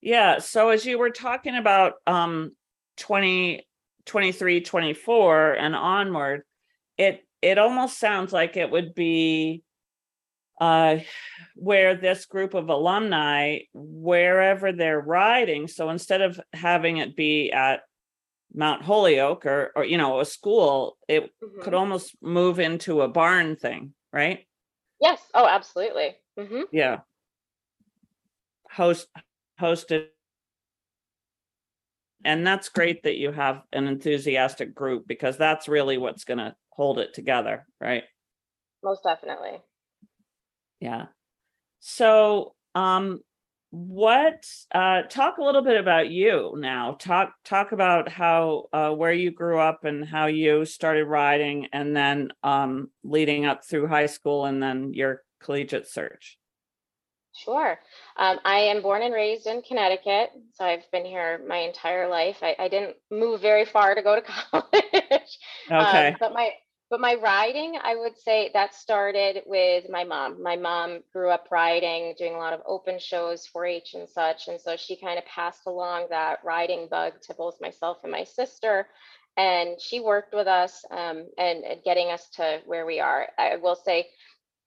Yeah. 0.00 0.38
So 0.38 0.70
as 0.70 0.86
you 0.86 0.98
were 0.98 1.10
talking 1.10 1.56
about 1.56 1.94
um 2.06 2.52
20, 2.96 3.65
23, 4.06 4.60
24 4.62 5.52
and 5.54 5.74
onward, 5.76 6.42
it 6.98 7.22
it 7.42 7.58
almost 7.58 7.98
sounds 7.98 8.32
like 8.32 8.56
it 8.56 8.70
would 8.70 8.94
be 8.94 9.62
uh 10.60 10.98
where 11.56 11.94
this 11.96 12.26
group 12.26 12.54
of 12.54 12.68
alumni, 12.70 13.58
wherever 13.74 14.72
they're 14.72 15.00
riding, 15.00 15.68
so 15.68 15.90
instead 15.90 16.22
of 16.22 16.40
having 16.52 16.98
it 16.98 17.16
be 17.16 17.52
at 17.52 17.82
Mount 18.54 18.82
Holyoke 18.82 19.46
or 19.46 19.72
or 19.76 19.84
you 19.84 19.98
know, 19.98 20.20
a 20.20 20.24
school, 20.24 20.98
it 21.08 21.30
could 21.60 21.74
Mhm. 21.74 21.78
almost 21.78 22.16
move 22.22 22.60
into 22.60 23.02
a 23.02 23.08
barn 23.08 23.56
thing, 23.56 23.94
right? 24.12 24.46
Yes. 25.00 25.22
Oh, 25.34 25.46
absolutely. 25.46 26.16
hmm 26.38 26.62
yeah 26.72 27.00
host 28.70 29.08
hosted 29.60 30.08
and 32.26 32.46
that's 32.46 32.68
great 32.68 33.02
that 33.04 33.16
you 33.16 33.32
have 33.32 33.62
an 33.72 33.86
enthusiastic 33.86 34.74
group 34.74 35.06
because 35.06 35.36
that's 35.38 35.68
really 35.68 35.96
what's 35.96 36.24
going 36.24 36.38
to 36.38 36.54
hold 36.70 36.98
it 36.98 37.14
together 37.14 37.64
right? 37.80 38.04
Most 38.84 39.02
definitely. 39.04 39.62
yeah. 40.80 41.06
So 41.80 42.54
um 42.74 43.20
what 43.70 44.46
uh 44.74 45.02
talk 45.02 45.38
a 45.38 45.42
little 45.42 45.62
bit 45.62 45.78
about 45.78 46.08
you 46.10 46.54
now. 46.56 46.96
Talk 46.98 47.32
talk 47.44 47.72
about 47.72 48.08
how 48.08 48.66
uh 48.72 48.90
where 48.90 49.12
you 49.12 49.30
grew 49.30 49.58
up 49.58 49.84
and 49.84 50.04
how 50.04 50.26
you 50.26 50.64
started 50.64 51.04
riding 51.06 51.68
and 51.72 51.96
then 51.96 52.30
um 52.42 52.90
leading 53.02 53.46
up 53.46 53.64
through 53.64 53.86
high 53.88 54.06
school 54.06 54.44
and 54.44 54.62
then 54.62 54.92
your 54.94 55.22
collegiate 55.42 55.88
search 55.88 56.38
Sure. 57.36 57.78
Um, 58.16 58.38
I 58.44 58.58
am 58.58 58.82
born 58.82 59.02
and 59.02 59.14
raised 59.14 59.46
in 59.46 59.62
Connecticut, 59.62 60.30
so 60.54 60.64
I've 60.64 60.90
been 60.90 61.04
here 61.04 61.40
my 61.46 61.58
entire 61.58 62.08
life. 62.08 62.38
I, 62.42 62.56
I 62.58 62.68
didn't 62.68 62.96
move 63.10 63.40
very 63.40 63.64
far 63.64 63.94
to 63.94 64.02
go 64.02 64.16
to 64.16 64.22
college. 64.50 65.38
Um, 65.78 66.08
okay 66.08 66.16
but 66.18 66.32
my 66.32 66.50
but 66.90 67.00
my 67.00 67.14
riding, 67.14 67.78
I 67.82 67.96
would 67.96 68.16
say 68.16 68.50
that 68.54 68.74
started 68.74 69.42
with 69.46 69.90
my 69.90 70.04
mom. 70.04 70.42
My 70.42 70.56
mom 70.56 71.02
grew 71.12 71.30
up 71.30 71.48
riding, 71.50 72.14
doing 72.16 72.34
a 72.34 72.38
lot 72.38 72.52
of 72.52 72.62
open 72.66 72.98
shows, 72.98 73.46
4 73.46 73.66
H 73.66 73.94
and 73.94 74.08
such. 74.08 74.48
And 74.48 74.60
so 74.60 74.76
she 74.76 74.96
kind 74.96 75.18
of 75.18 75.24
passed 75.26 75.66
along 75.66 76.06
that 76.10 76.44
riding 76.44 76.86
bug 76.88 77.14
to 77.22 77.34
both 77.34 77.60
myself 77.60 77.98
and 78.04 78.12
my 78.12 78.24
sister. 78.24 78.86
And 79.36 79.80
she 79.80 80.00
worked 80.00 80.32
with 80.32 80.46
us 80.46 80.84
um, 80.90 81.26
and, 81.38 81.64
and 81.64 81.82
getting 81.84 82.10
us 82.10 82.28
to 82.36 82.60
where 82.66 82.86
we 82.86 83.00
are. 83.00 83.28
I 83.36 83.56
will 83.56 83.76
say 83.76 84.06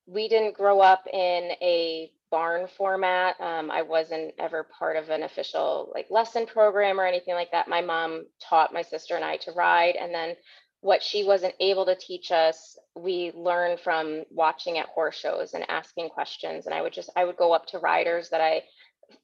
we 0.06 0.28
didn't 0.28 0.56
grow 0.56 0.82
up 0.82 1.08
in 1.08 1.52
a 1.62 2.12
barn 2.32 2.68
format. 2.78 3.40
Um, 3.40 3.72
I 3.72 3.82
wasn't 3.82 4.34
ever 4.40 4.68
part 4.78 4.98
of 4.98 5.10
an 5.10 5.24
official 5.24 5.92
like 5.94 6.08
lesson 6.10 6.46
program 6.46 7.00
or 7.00 7.06
anything 7.06 7.34
like 7.34 7.52
that. 7.52 7.68
My 7.68 7.82
mom 7.82 8.26
taught 8.42 8.74
my 8.74 8.82
sister 8.82 9.16
and 9.16 9.26
I 9.26 9.38
to 9.38 9.52
ride. 9.52 9.96
And 9.96 10.14
then 10.14 10.36
what 10.82 11.04
she 11.04 11.24
wasn't 11.24 11.54
able 11.60 11.86
to 11.86 11.96
teach 11.96 12.32
us 12.32 12.78
we 12.96 13.32
learned 13.36 13.80
from 13.80 14.24
watching 14.32 14.78
at 14.78 14.88
horse 14.88 15.18
shows 15.18 15.54
and 15.54 15.70
asking 15.70 16.10
questions 16.10 16.66
and 16.66 16.74
i 16.74 16.82
would 16.82 16.94
just 16.94 17.10
i 17.16 17.26
would 17.26 17.38
go 17.38 17.52
up 17.52 17.66
to 17.66 17.80
riders 17.80 18.30
that 18.30 18.42
i 18.42 18.62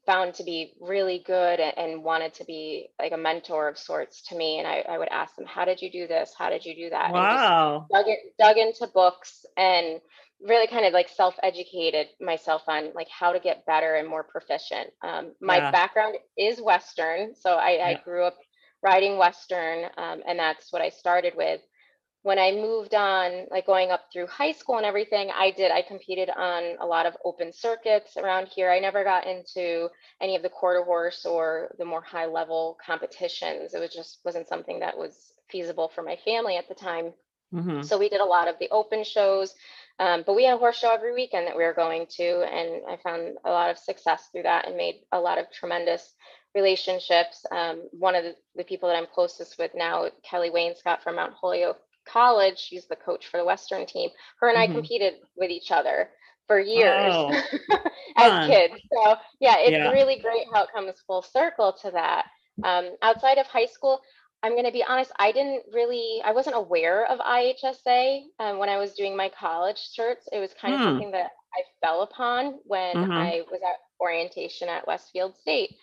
found 0.06 0.34
to 0.34 0.44
be 0.44 0.74
really 0.82 1.24
good 1.26 1.60
and, 1.60 2.04
wanted 2.04 2.34
to 2.34 2.44
be 2.46 2.88
like 3.00 3.12
a 3.12 3.18
mentor 3.18 3.68
of 3.68 3.78
sorts 3.78 4.22
to 4.24 4.36
me 4.36 4.60
and 4.60 4.68
I, 4.68 4.84
I 4.88 4.98
would 4.98 5.10
ask 5.10 5.36
them 5.36 5.46
how 5.46 5.66
did 5.66 5.82
you 5.82 5.92
do 5.92 6.08
this 6.08 6.34
how 6.38 6.50
did 6.50 6.66
you 6.66 6.76
do 6.76 6.90
that 6.90 7.12
wow 7.12 7.88
dug, 7.92 8.08
it, 8.08 8.20
dug 8.40 8.58
into 8.58 8.88
books 8.94 9.46
and 9.58 10.00
really 10.42 10.68
kind 10.68 10.86
of 10.86 10.94
like 10.94 11.10
self-educated 11.10 12.08
myself 12.22 12.62
on 12.68 12.92
like 12.94 13.08
how 13.10 13.32
to 13.32 13.40
get 13.40 13.66
better 13.66 13.96
and 13.96 14.08
more 14.08 14.24
proficient 14.24 14.90
um, 15.04 15.32
my 15.42 15.58
yeah. 15.58 15.72
background 15.72 16.16
is 16.38 16.62
western 16.62 17.34
so 17.36 17.56
I, 17.56 17.72
yeah. 17.72 17.86
I 17.88 18.02
grew 18.04 18.24
up 18.24 18.38
riding 18.86 19.18
Western, 19.18 19.86
um, 19.98 20.22
and 20.28 20.38
that's 20.38 20.72
what 20.72 20.82
I 20.82 20.90
started 20.90 21.34
with. 21.36 21.60
When 22.22 22.40
I 22.40 22.52
moved 22.52 22.96
on, 22.96 23.46
like 23.52 23.66
going 23.66 23.92
up 23.92 24.06
through 24.12 24.28
high 24.28 24.52
school 24.52 24.78
and 24.78 24.86
everything, 24.86 25.30
I 25.36 25.52
did, 25.52 25.72
I 25.72 25.82
competed 25.82 26.30
on 26.30 26.76
a 26.80 26.86
lot 26.86 27.06
of 27.06 27.18
open 27.24 27.52
circuits 27.52 28.16
around 28.18 28.48
here. 28.48 28.72
I 28.72 28.80
never 28.80 29.04
got 29.04 29.28
into 29.28 29.90
any 30.22 30.36
of 30.36 30.42
the 30.42 30.50
quarter 30.50 30.84
horse 30.84 31.26
or 31.26 31.76
the 31.78 31.86
more 31.86 32.02
high 32.02 32.26
level 32.26 32.78
competitions. 32.84 33.74
It 33.74 33.80
was 33.80 33.94
just 33.94 34.20
wasn't 34.24 34.48
something 34.48 34.80
that 34.80 34.98
was 34.98 35.34
feasible 35.50 35.92
for 35.94 36.02
my 36.02 36.18
family 36.26 36.58
at 36.58 36.68
the 36.68 36.76
time. 36.76 37.14
Mm-hmm. 37.54 37.84
So 37.84 37.98
we 37.98 38.10
did 38.10 38.22
a 38.22 38.26
lot 38.26 38.48
of 38.48 38.56
the 38.60 38.70
open 38.72 39.04
shows, 39.04 39.54
um, 40.00 40.24
but 40.26 40.36
we 40.36 40.44
had 40.44 40.56
a 40.56 40.58
horse 40.58 40.78
show 40.78 40.94
every 40.94 41.14
weekend 41.14 41.48
that 41.48 41.56
we 41.56 41.64
were 41.64 41.74
going 41.74 42.06
to, 42.18 42.24
and 42.24 42.82
I 42.90 42.98
found 42.98 43.38
a 43.46 43.50
lot 43.50 43.70
of 43.70 43.78
success 43.78 44.28
through 44.32 44.44
that 44.44 44.68
and 44.68 44.76
made 44.76 44.96
a 45.12 45.20
lot 45.20 45.38
of 45.38 45.52
tremendous 45.52 46.14
relationships. 46.54 47.46
Um, 47.52 47.84
one 47.92 48.16
of 48.16 48.24
the, 48.24 48.36
the, 48.56 48.64
people 48.64 48.90
that 48.90 48.98
I'm 48.98 49.08
closest 49.14 49.58
with 49.58 49.72
now, 49.76 50.08
Kelly 50.24 50.50
Wainscott 50.50 51.02
from 51.02 51.16
Mount 51.16 51.34
Holyoke 51.34 51.80
College, 52.08 52.58
she's 52.58 52.88
the 52.88 52.96
coach 52.96 53.28
for 53.28 53.38
the 53.38 53.46
Western 53.46 53.86
team. 53.86 54.10
Her 54.40 54.50
and 54.50 54.58
mm-hmm. 54.58 54.72
I 54.72 54.76
competed 54.76 55.14
with 55.36 55.50
each 55.50 55.72
other 55.72 56.10
for 56.48 56.60
years 56.60 57.14
oh, 57.14 57.42
as 58.18 58.48
kids. 58.48 58.74
So 58.94 59.16
yeah, 59.40 59.58
it's 59.60 59.72
yeah. 59.72 59.92
really 59.92 60.20
great 60.20 60.46
how 60.54 60.64
it 60.64 60.70
comes 60.74 60.94
full 61.08 61.22
circle 61.22 61.76
to 61.82 61.92
that. 61.92 62.26
Um, 62.64 62.92
outside 63.02 63.38
of 63.38 63.48
high 63.48 63.66
school, 63.66 64.00
I'm 64.46 64.54
going 64.54 64.66
to 64.66 64.72
be 64.72 64.84
honest, 64.84 65.12
I 65.18 65.32
didn't 65.32 65.64
really, 65.74 66.22
I 66.24 66.32
wasn't 66.32 66.56
aware 66.56 67.06
of 67.06 67.20
IHSA 67.20 68.22
um, 68.40 68.58
when 68.58 68.70
I 68.70 68.78
was 68.78 68.94
doing 68.94 69.18
my 69.18 69.30
college 69.30 69.90
certs. 69.98 70.28
It 70.32 70.40
was 70.40 70.52
kind 70.60 70.74
of 70.74 70.80
hmm. 70.80 70.86
something 70.86 71.12
that 71.12 71.32
I 71.54 71.62
fell 71.86 72.02
upon 72.04 72.60
when 72.66 72.96
mm-hmm. 72.96 73.12
I 73.12 73.42
was 73.52 73.62
at 73.62 73.78
orientation 74.00 74.70
at 74.70 74.88
Westfield 74.88 75.36
State 75.38 75.76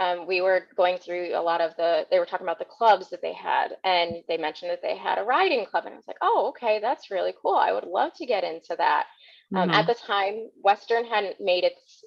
um, 0.00 0.26
we 0.26 0.40
were 0.40 0.66
going 0.76 0.96
through 0.96 1.32
a 1.34 1.42
lot 1.42 1.60
of 1.60 1.76
the 1.76 2.06
they 2.10 2.18
were 2.18 2.26
talking 2.26 2.46
about 2.46 2.58
the 2.58 2.64
clubs 2.64 3.10
that 3.10 3.20
they 3.20 3.34
had 3.34 3.76
and 3.84 4.22
they 4.28 4.38
mentioned 4.38 4.70
that 4.70 4.82
they 4.82 4.96
had 4.96 5.18
a 5.18 5.24
riding 5.24 5.66
club 5.66 5.84
and 5.84 5.94
i 5.94 5.96
was 5.96 6.08
like 6.08 6.16
oh 6.22 6.48
okay 6.48 6.80
that's 6.80 7.10
really 7.10 7.34
cool 7.40 7.54
i 7.54 7.72
would 7.72 7.84
love 7.84 8.12
to 8.14 8.26
get 8.26 8.42
into 8.42 8.74
that 8.76 9.06
um, 9.54 9.68
mm-hmm. 9.68 9.78
at 9.78 9.86
the 9.86 9.94
time 9.94 10.48
western 10.62 11.04
hadn't 11.04 11.36
made 11.40 11.64
its 11.64 12.04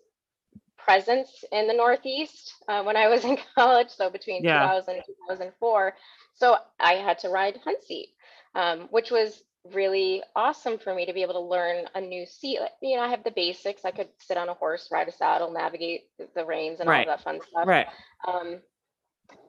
presence 0.84 1.44
in 1.52 1.68
the 1.68 1.74
northeast 1.74 2.54
uh, 2.68 2.84
when 2.84 2.98
i 2.98 3.08
was 3.08 3.24
in 3.30 3.38
college 3.56 3.90
so 3.90 4.10
between 4.10 4.44
yeah. 4.44 4.62
2000 4.62 4.96
and 4.96 5.04
2004 5.06 5.94
so 6.34 6.58
i 6.80 6.94
had 6.94 7.20
to 7.20 7.30
ride 7.30 7.60
hunt 7.64 7.82
seat 7.84 8.10
um, 8.56 8.82
which 8.92 9.10
was 9.10 9.44
really 9.72 10.22
awesome 10.36 10.78
for 10.78 10.94
me 10.94 11.06
to 11.06 11.14
be 11.14 11.22
able 11.22 11.34
to 11.34 11.40
learn 11.40 11.86
a 11.96 12.02
new 12.02 12.26
seat. 12.26 12.60
You 12.82 12.98
know, 12.98 13.04
I 13.04 13.08
have 13.10 13.24
the 13.24 13.32
basics. 13.32 13.86
I 13.86 13.92
could 13.92 14.10
sit 14.20 14.38
on 14.38 14.50
a 14.50 14.54
horse, 14.54 14.90
ride 14.92 15.08
a 15.08 15.12
saddle, 15.12 15.52
navigate 15.52 16.06
the 16.36 16.46
reins, 16.46 16.80
and 16.80 16.90
right. 16.90 17.08
all 17.08 17.16
that 17.16 17.24
fun 17.24 17.40
stuff. 17.50 17.68
Right. 17.68 17.88
Um, 18.28 18.60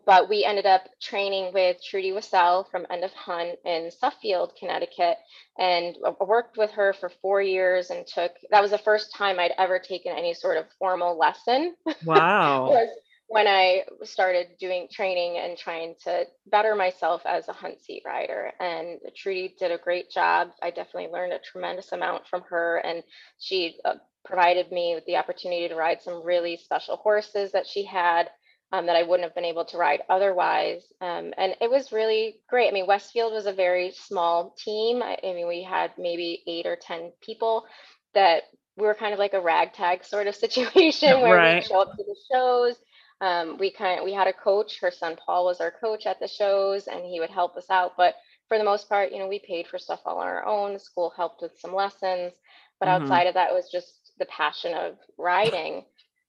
but 0.06 0.28
we 0.28 0.44
ended 0.44 0.66
up 0.66 0.82
training 1.00 1.52
with 1.52 1.76
Trudy 1.82 2.12
Wassell 2.12 2.70
from 2.70 2.86
End 2.90 3.04
of 3.04 3.12
Hunt 3.12 3.58
in 3.64 3.90
Suffield, 3.90 4.52
Connecticut, 4.58 5.16
and 5.58 5.96
worked 6.20 6.56
with 6.56 6.70
her 6.72 6.92
for 6.92 7.10
four 7.22 7.40
years 7.42 7.90
and 7.90 8.06
took 8.06 8.32
that 8.50 8.62
was 8.62 8.70
the 8.70 8.78
first 8.78 9.14
time 9.14 9.38
I'd 9.38 9.52
ever 9.58 9.78
taken 9.78 10.16
any 10.16 10.34
sort 10.34 10.56
of 10.56 10.66
formal 10.78 11.18
lesson. 11.18 11.74
Wow. 12.04 12.76
when 13.28 13.46
I 13.46 13.84
started 14.02 14.48
doing 14.60 14.88
training 14.92 15.38
and 15.38 15.56
trying 15.56 15.94
to 16.04 16.24
better 16.46 16.74
myself 16.74 17.22
as 17.24 17.48
a 17.48 17.52
hunt 17.52 17.80
seat 17.80 18.02
rider. 18.04 18.52
And 18.60 19.00
Trudy 19.16 19.54
did 19.58 19.72
a 19.72 19.78
great 19.78 20.10
job. 20.10 20.50
I 20.62 20.70
definitely 20.70 21.08
learned 21.08 21.32
a 21.32 21.38
tremendous 21.38 21.92
amount 21.92 22.26
from 22.28 22.42
her, 22.50 22.76
and 22.78 23.02
she 23.38 23.78
uh, 23.84 23.94
provided 24.24 24.70
me 24.70 24.94
with 24.94 25.04
the 25.06 25.16
opportunity 25.16 25.68
to 25.68 25.74
ride 25.74 26.02
some 26.02 26.22
really 26.22 26.56
special 26.56 26.96
horses 26.96 27.52
that 27.52 27.66
she 27.66 27.84
had. 27.84 28.28
Um, 28.74 28.86
that 28.86 28.96
I 28.96 29.04
wouldn't 29.04 29.28
have 29.28 29.34
been 29.36 29.44
able 29.44 29.64
to 29.66 29.78
ride 29.78 30.00
otherwise. 30.08 30.82
Um, 31.00 31.32
and 31.38 31.54
it 31.60 31.70
was 31.70 31.92
really 31.92 32.40
great. 32.48 32.68
I 32.68 32.72
mean, 32.72 32.88
Westfield 32.88 33.32
was 33.32 33.46
a 33.46 33.52
very 33.52 33.92
small 33.92 34.56
team. 34.58 35.00
I, 35.00 35.16
I 35.22 35.32
mean, 35.32 35.46
we 35.46 35.62
had 35.62 35.92
maybe 35.96 36.42
eight 36.48 36.66
or 36.66 36.76
10 36.76 37.12
people 37.20 37.66
that 38.14 38.42
we 38.76 38.84
were 38.86 38.94
kind 38.94 39.12
of 39.12 39.20
like 39.20 39.34
a 39.34 39.40
ragtag 39.40 40.04
sort 40.04 40.26
of 40.26 40.34
situation 40.46 41.20
where 41.20 41.36
right. 41.36 41.62
we 41.62 41.68
show 41.68 41.82
up 41.82 41.92
to 41.92 42.02
the 42.02 42.16
shows 42.32 42.76
um, 43.20 43.56
we 43.58 43.70
kind 43.70 44.00
of, 44.00 44.04
we 44.04 44.12
had 44.12 44.26
a 44.26 44.32
coach. 44.32 44.80
Her 44.80 44.90
son 44.90 45.16
Paul 45.16 45.44
was 45.44 45.60
our 45.60 45.70
coach 45.70 46.06
at 46.06 46.20
the 46.20 46.28
shows, 46.28 46.86
and 46.86 47.04
he 47.04 47.20
would 47.20 47.30
help 47.30 47.56
us 47.56 47.70
out. 47.70 47.92
But 47.96 48.14
for 48.48 48.58
the 48.58 48.64
most 48.64 48.88
part, 48.88 49.12
you 49.12 49.18
know, 49.18 49.28
we 49.28 49.38
paid 49.38 49.66
for 49.66 49.78
stuff 49.78 50.00
all 50.04 50.18
on 50.18 50.26
our 50.26 50.44
own. 50.44 50.78
School 50.78 51.12
helped 51.16 51.40
with 51.42 51.52
some 51.58 51.74
lessons, 51.74 52.32
but 52.78 52.88
mm-hmm. 52.88 53.02
outside 53.02 53.26
of 53.26 53.34
that, 53.34 53.50
it 53.50 53.54
was 53.54 53.70
just 53.70 54.12
the 54.18 54.26
passion 54.26 54.74
of 54.74 54.96
riding. 55.16 55.84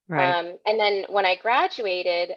Right. 0.07 0.31
Um, 0.31 0.57
and 0.65 0.79
then 0.79 1.05
when 1.09 1.25
I 1.25 1.35
graduated, 1.35 2.31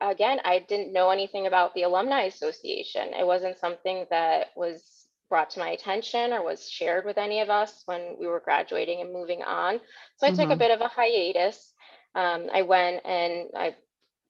again, 0.00 0.40
I 0.44 0.64
didn't 0.68 0.92
know 0.92 1.10
anything 1.10 1.46
about 1.46 1.74
the 1.74 1.82
Alumni 1.82 2.22
Association. 2.22 3.14
It 3.14 3.26
wasn't 3.26 3.58
something 3.58 4.06
that 4.10 4.48
was 4.56 4.82
brought 5.28 5.50
to 5.50 5.60
my 5.60 5.70
attention 5.70 6.32
or 6.32 6.42
was 6.42 6.68
shared 6.68 7.04
with 7.04 7.16
any 7.16 7.40
of 7.40 7.50
us 7.50 7.82
when 7.86 8.16
we 8.18 8.26
were 8.26 8.40
graduating 8.40 9.00
and 9.00 9.12
moving 9.12 9.42
on. 9.42 9.80
So 10.16 10.26
I 10.26 10.30
mm-hmm. 10.30 10.40
took 10.40 10.46
a 10.46 10.52
mm-hmm. 10.52 10.58
bit 10.58 10.70
of 10.72 10.80
a 10.80 10.88
hiatus 10.88 11.72
um, 12.14 12.48
I 12.52 12.62
went 12.62 13.04
and 13.04 13.50
I 13.56 13.76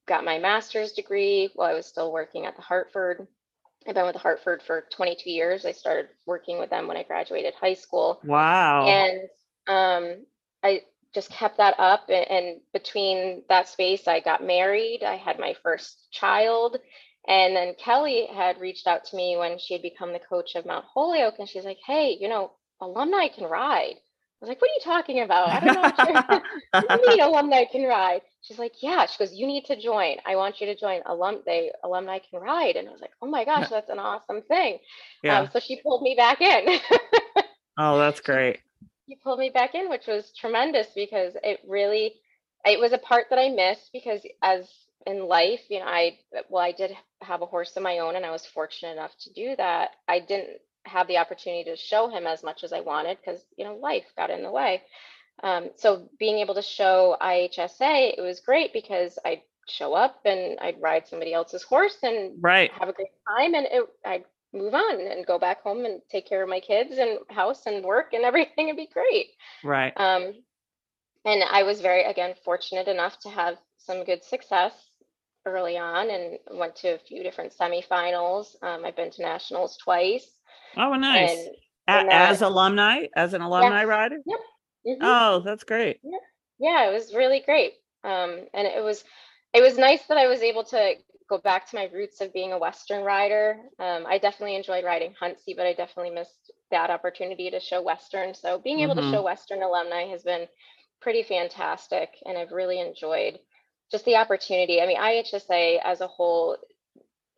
got 0.07 0.25
my 0.25 0.39
master's 0.39 0.93
degree 0.93 1.51
while 1.55 1.71
I 1.71 1.75
was 1.75 1.87
still 1.87 2.13
working 2.13 2.47
at 2.47 2.57
the 2.57 2.63
Hartford. 2.63 3.27
I've 3.87 3.95
been 3.95 4.05
with 4.05 4.15
the 4.15 4.21
Hartford 4.21 4.63
for 4.63 4.87
22 4.93 5.31
years. 5.31 5.65
I 5.65 5.73
started 5.73 6.09
working 6.27 6.59
with 6.59 6.69
them 6.69 6.87
when 6.87 6.99
I 6.99 7.03
graduated 7.03 7.55
high 7.55 7.75
school. 7.75 8.21
Wow. 8.25 8.87
And 8.87 9.21
um, 9.67 10.27
I 10.63 10.83
just 11.15 11.31
kept 11.31 11.59
that 11.59 11.75
up. 11.79 12.09
And, 12.09 12.31
and 12.31 12.61
between 12.73 13.43
that 13.49 13.69
space, 13.69 14.07
I 14.07 14.21
got 14.21 14.45
married. 14.45 15.03
I 15.05 15.17
had 15.17 15.39
my 15.39 15.55
first 15.63 16.11
child. 16.11 16.79
And 17.29 17.55
then 17.55 17.75
Kelly 17.79 18.27
had 18.33 18.61
reached 18.61 18.87
out 18.87 19.05
to 19.07 19.17
me 19.17 19.37
when 19.37 19.59
she 19.59 19.75
had 19.75 19.83
become 19.83 20.13
the 20.13 20.19
coach 20.19 20.55
of 20.55 20.67
Mount 20.67 20.85
Holyoke. 20.93 21.39
And 21.39 21.49
she's 21.49 21.65
like, 21.65 21.79
hey, 21.87 22.17
you 22.19 22.29
know, 22.29 22.53
alumni 22.81 23.29
can 23.29 23.45
ride. 23.45 23.97
I 24.43 24.47
was 24.47 24.49
like, 24.49 24.63
what 24.63 24.71
are 24.71 24.75
you 24.75 24.81
talking 24.83 25.21
about? 25.21 25.49
I 25.51 25.61
don't 25.61 25.75
know. 25.75 26.41
What 26.73 27.03
you 27.03 27.09
mean 27.09 27.21
alumni 27.21 27.65
can 27.71 27.85
ride? 27.85 28.23
She's 28.41 28.59
like, 28.59 28.73
yeah. 28.83 29.05
She 29.05 29.19
goes, 29.19 29.35
you 29.35 29.47
need 29.47 29.67
to 29.67 29.79
join. 29.79 30.17
I 30.25 30.37
want 30.37 30.63
you 30.63 30.67
to 30.67 30.75
join 30.75 31.03
alum. 31.05 31.43
They 31.45 31.73
alumni 31.85 32.21
can 32.21 32.41
ride. 32.41 32.77
And 32.77 32.89
I 32.89 32.93
was 32.93 33.03
like, 33.03 33.13
oh 33.21 33.27
my 33.27 33.45
gosh, 33.45 33.69
that's 33.69 33.91
an 33.91 33.99
awesome 33.99 34.41
thing. 34.49 34.79
Yeah. 35.23 35.41
Um, 35.41 35.51
so 35.53 35.61
she 35.61 35.83
pulled 35.83 36.01
me 36.01 36.15
back 36.15 36.41
in. 36.41 36.81
oh, 37.79 37.99
that's 37.99 38.21
great. 38.21 38.61
She 39.11 39.17
pulled 39.17 39.41
me 39.41 39.51
back 39.51 39.75
in, 39.75 39.91
which 39.91 40.07
was 40.07 40.33
tremendous 40.39 40.87
because 40.95 41.33
it 41.43 41.59
really, 41.67 42.15
it 42.65 42.79
was 42.79 42.93
a 42.93 42.99
part 42.99 43.27
that 43.31 43.41
I 43.41 43.49
missed 43.49 43.91
because 43.93 44.21
as 44.41 44.71
in 45.05 45.27
life, 45.27 45.63
you 45.69 45.81
know, 45.81 45.87
I, 45.87 46.19
well, 46.49 46.63
I 46.63 46.71
did 46.71 46.97
have 47.21 47.43
a 47.43 47.47
horse 47.47 47.77
of 47.77 47.83
my 47.83 47.99
own 47.99 48.15
and 48.15 48.25
I 48.25 48.31
was 48.31 48.47
fortunate 48.47 48.93
enough 48.93 49.17
to 49.23 49.33
do 49.33 49.57
that. 49.57 49.91
I 50.07 50.21
didn't 50.21 50.61
have 50.87 51.09
the 51.09 51.19
opportunity 51.19 51.65
to 51.65 51.77
show 51.77 52.09
him 52.09 52.27
as 52.27 52.45
much 52.45 52.63
as 52.63 52.73
I 52.73 52.81
wanted 52.81 53.19
because 53.19 53.41
you 53.57 53.65
know 53.65 53.77
life 53.77 54.05
got 54.17 54.31
in 54.31 54.43
the 54.43 54.51
way. 54.51 54.83
Um, 55.43 55.71
so 55.77 56.09
being 56.19 56.39
able 56.39 56.55
to 56.55 56.63
show 56.63 57.17
IHSA, 57.21 58.15
it 58.17 58.21
was 58.21 58.41
great 58.41 58.73
because 58.73 59.19
I'd 59.25 59.43
show 59.69 59.95
up 59.95 60.21
and 60.25 60.59
I'd 60.61 60.81
ride 60.81 61.09
somebody 61.09 61.33
else's 61.33 61.63
horse 61.63 61.97
and 62.03 62.33
right. 62.41 62.71
have 62.73 62.89
a 62.89 62.93
great 62.93 63.09
time, 63.29 63.55
and 63.55 63.67
it, 63.67 63.83
I'd 64.05 64.25
move 64.53 64.75
on 64.75 65.01
and 65.01 65.27
go 65.27 65.39
back 65.39 65.63
home 65.63 65.85
and 65.85 66.01
take 66.11 66.29
care 66.29 66.43
of 66.43 66.49
my 66.49 66.61
kids 66.61 66.99
and 66.99 67.19
house 67.31 67.67
and 67.67 67.85
work 67.85 68.13
and 68.13 68.25
everything 68.31 68.67
would 68.67 68.77
be 68.77 68.89
great. 68.93 69.29
Right. 69.65 69.93
Um, 69.97 70.35
and 71.25 71.43
I 71.51 71.63
was 71.63 71.81
very 71.81 72.05
again 72.05 72.35
fortunate 72.45 72.89
enough 72.89 73.19
to 73.21 73.29
have 73.29 73.57
some 73.79 74.05
good 74.05 74.25
success 74.25 74.73
early 75.47 75.79
on 75.79 76.11
and 76.11 76.39
went 76.51 76.77
to 76.77 76.95
a 76.95 76.99
few 76.99 77.23
different 77.23 77.55
semifinals. 77.59 78.55
Um, 78.63 78.85
I've 78.85 78.97
been 78.97 79.11
to 79.13 79.23
nationals 79.23 79.77
twice 79.77 80.27
Oh, 80.77 80.95
nice. 80.95 81.31
And, 81.31 81.49
and 81.89 82.09
that, 82.11 82.31
as 82.31 82.43
alumni, 82.43 83.07
as 83.17 83.35
an 83.35 83.43
alumni 83.43 83.81
yeah. 83.81 83.83
rider? 83.83 84.19
Yep. 84.25 84.41
Mm-hmm. 84.87 85.03
Oh, 85.03 85.43
that's 85.45 85.65
great. 85.65 85.99
Yeah. 86.03 86.19
yeah, 86.59 86.89
it 86.89 86.93
was 86.93 87.15
really 87.15 87.41
great. 87.41 87.75
Um, 88.05 88.47
and 88.55 88.67
it 88.67 88.83
was 88.83 89.05
it 89.53 89.61
was 89.61 89.77
nice 89.77 90.07
that 90.07 90.17
I 90.17 90.29
was 90.29 90.41
able 90.41 90.65
to 90.65 90.95
go 91.31 91.39
back 91.39 91.71
to 91.71 91.77
my 91.77 91.89
roots 91.95 92.21
of 92.21 92.33
being 92.33 92.53
a 92.53 92.59
Western 92.59 93.05
rider. 93.05 93.57
Um, 93.79 94.05
I 94.07 94.19
definitely 94.19 94.57
enjoyed 94.57 94.85
riding 94.85 95.15
hunt 95.19 95.39
seat, 95.41 95.57
but 95.57 95.67
I 95.67 95.73
definitely 95.73 96.11
missed 96.11 96.51
that 96.73 96.91
opportunity 96.91 97.49
to 97.51 97.61
show 97.61 97.81
Western. 97.81 98.35
So 98.35 98.59
being 98.59 98.81
able 98.81 98.97
mm-hmm. 98.97 99.13
to 99.13 99.17
show 99.17 99.23
Western 99.23 99.63
alumni 99.63 100.09
has 100.09 100.25
been 100.25 100.47
pretty 101.01 101.23
fantastic, 101.23 102.11
and 102.27 102.37
I've 102.37 102.51
really 102.51 102.81
enjoyed 102.81 103.39
just 103.91 104.05
the 104.05 104.17
opportunity. 104.17 104.83
I 104.83 104.87
mean, 104.87 104.99
IHSA 104.99 105.79
as 105.85 106.01
a 106.01 106.09
whole, 106.09 106.57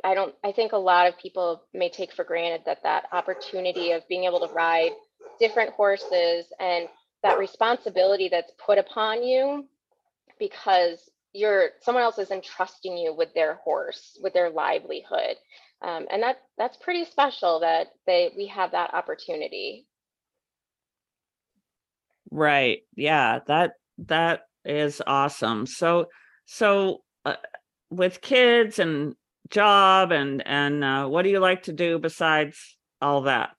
I 0.03 0.15
don't. 0.15 0.35
I 0.43 0.53
think 0.53 0.73
a 0.73 0.79
lot 0.79 1.07
of 1.07 1.19
people 1.19 1.63
may 1.75 1.91
take 1.91 2.13
for 2.13 2.25
granted 2.25 2.63
that 2.65 2.83
that 2.83 3.05
opportunity 3.13 3.93
of 3.93 4.09
being 4.09 4.25
able 4.25 4.41
to 4.47 4.53
ride 4.53 4.93
different 5.39 5.71
horses 5.75 6.47
and 6.59 6.89
that 7.23 7.39
responsibility 7.39 8.29
that's 8.31 8.53
put 8.65 8.79
upon 8.79 9.23
you 9.23 9.67
because 10.39 11.12
you're 11.33 11.71
someone 11.81 12.05
else 12.05 12.19
is 12.19 12.31
entrusting 12.31 12.97
you 12.97 13.15
with 13.15 13.33
their 13.35 13.55
horse 13.55 14.19
with 14.23 14.33
their 14.33 14.51
livelihood. 14.51 15.37
Um, 15.81 16.07
and 16.11 16.23
that 16.23 16.39
that's 16.59 16.77
pretty 16.77 17.05
special 17.05 17.61
that 17.61 17.89
they 18.07 18.33
we 18.37 18.47
have 18.49 18.73
that 18.73 18.95
opportunity. 18.95 19.87
Right. 22.31 22.81
Yeah 22.97 23.41
that 23.47 23.73
that 24.07 24.43
is 24.65 25.03
awesome. 25.07 25.67
So 25.67 26.07
so 26.47 27.03
uh, 27.25 27.37
with 27.91 28.21
kids 28.21 28.79
and 28.79 29.15
job 29.51 30.13
and 30.13 30.43
and 30.47 30.85
uh, 30.85 31.07
what 31.07 31.23
do 31.23 31.31
you 31.31 31.41
like 31.41 31.65
to 31.65 31.73
do 31.73 31.99
besides 31.99 32.77
all 33.01 33.23
that 33.23 33.51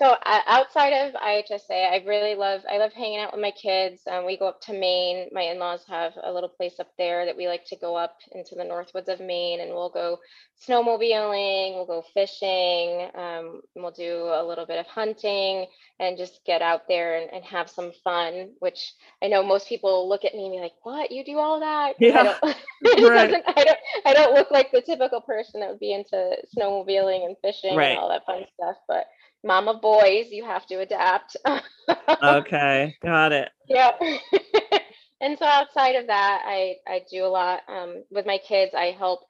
so 0.00 0.16
uh, 0.24 0.40
outside 0.46 0.94
of 0.94 1.12
IHSA, 1.12 1.92
I 1.92 2.02
really 2.06 2.34
love 2.34 2.62
I 2.70 2.78
love 2.78 2.94
hanging 2.94 3.18
out 3.18 3.32
with 3.32 3.42
my 3.42 3.50
kids. 3.50 4.00
Um, 4.10 4.24
we 4.24 4.38
go 4.38 4.48
up 4.48 4.62
to 4.62 4.72
Maine. 4.72 5.28
My 5.30 5.42
in-laws 5.42 5.84
have 5.88 6.14
a 6.24 6.32
little 6.32 6.48
place 6.48 6.80
up 6.80 6.88
there 6.96 7.26
that 7.26 7.36
we 7.36 7.48
like 7.48 7.66
to 7.66 7.76
go 7.76 7.96
up 7.96 8.16
into 8.32 8.54
the 8.54 8.62
northwoods 8.62 9.08
of 9.08 9.20
Maine, 9.20 9.60
and 9.60 9.72
we'll 9.72 9.90
go 9.90 10.18
snowmobiling. 10.66 11.74
We'll 11.74 11.84
go 11.84 12.02
fishing. 12.14 13.10
Um, 13.14 13.60
we'll 13.74 13.90
do 13.90 14.30
a 14.32 14.42
little 14.42 14.64
bit 14.64 14.78
of 14.78 14.86
hunting 14.86 15.66
and 15.98 16.16
just 16.16 16.40
get 16.46 16.62
out 16.62 16.88
there 16.88 17.20
and, 17.20 17.30
and, 17.30 17.44
have 17.44 17.68
some 17.68 17.92
fun. 18.02 18.52
Which 18.60 18.94
I 19.22 19.28
know 19.28 19.42
most 19.42 19.68
people 19.68 20.08
look 20.08 20.24
at 20.24 20.34
me 20.34 20.46
and 20.46 20.54
be 20.54 20.60
like, 20.60 20.76
"What? 20.82 21.10
You 21.10 21.26
do 21.26 21.36
all 21.36 21.60
that?" 21.60 21.96
Yeah. 21.98 22.38
I 22.42 22.54
don't, 22.82 23.02
right. 23.10 23.42
I 23.46 23.64
don't. 23.64 23.78
I 24.06 24.14
don't 24.14 24.34
look 24.34 24.50
like 24.50 24.72
the 24.72 24.80
typical 24.80 25.20
person 25.20 25.60
that 25.60 25.68
would 25.68 25.78
be 25.78 25.92
into 25.92 26.36
snowmobiling 26.56 27.26
and 27.26 27.36
fishing 27.42 27.76
right. 27.76 27.90
and 27.90 27.98
all 27.98 28.08
that 28.08 28.24
fun 28.24 28.44
stuff, 28.54 28.76
but 28.88 29.04
mom 29.44 29.68
of 29.68 29.80
boys, 29.80 30.26
you 30.30 30.44
have 30.44 30.66
to 30.66 30.80
adapt. 30.80 31.36
okay, 32.22 32.96
got 33.02 33.32
it. 33.32 33.50
Yeah. 33.68 33.92
and 35.20 35.38
so 35.38 35.44
outside 35.44 35.96
of 35.96 36.06
that, 36.08 36.42
I 36.46 36.76
I 36.86 37.02
do 37.10 37.24
a 37.24 37.28
lot 37.28 37.60
um, 37.68 38.04
with 38.10 38.26
my 38.26 38.38
kids. 38.38 38.74
I 38.74 38.96
help 38.98 39.20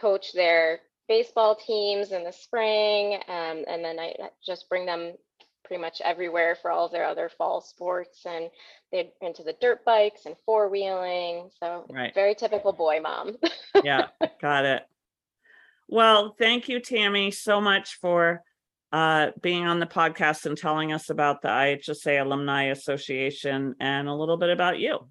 coach 0.00 0.32
their 0.32 0.80
baseball 1.08 1.56
teams 1.56 2.12
in 2.12 2.24
the 2.24 2.32
spring, 2.32 3.14
um, 3.28 3.64
and 3.68 3.84
then 3.84 3.98
I 3.98 4.14
just 4.44 4.68
bring 4.68 4.86
them 4.86 5.12
pretty 5.64 5.80
much 5.80 6.00
everywhere 6.02 6.56
for 6.60 6.70
all 6.70 6.86
of 6.86 6.92
their 6.92 7.04
other 7.04 7.28
fall 7.28 7.60
sports 7.60 8.24
and 8.24 8.48
they're 8.90 9.04
into 9.20 9.42
the 9.42 9.54
dirt 9.60 9.84
bikes 9.84 10.24
and 10.24 10.34
four 10.46 10.70
wheeling 10.70 11.50
so 11.60 11.84
right. 11.90 12.14
very 12.14 12.34
typical 12.34 12.72
boy 12.72 12.98
mom 13.02 13.36
yeah 13.84 14.06
got 14.40 14.64
it 14.64 14.82
well 15.86 16.34
thank 16.38 16.70
you 16.70 16.80
tammy 16.80 17.30
so 17.30 17.60
much 17.60 17.98
for 18.00 18.42
uh, 18.92 19.30
being 19.40 19.66
on 19.66 19.80
the 19.80 19.86
podcast 19.86 20.46
and 20.46 20.56
telling 20.56 20.92
us 20.92 21.10
about 21.10 21.42
the 21.42 21.48
IHSA 21.48 22.22
Alumni 22.22 22.64
Association 22.64 23.74
and 23.80 24.08
a 24.08 24.14
little 24.14 24.36
bit 24.36 24.50
about 24.50 24.78
you. 24.78 25.08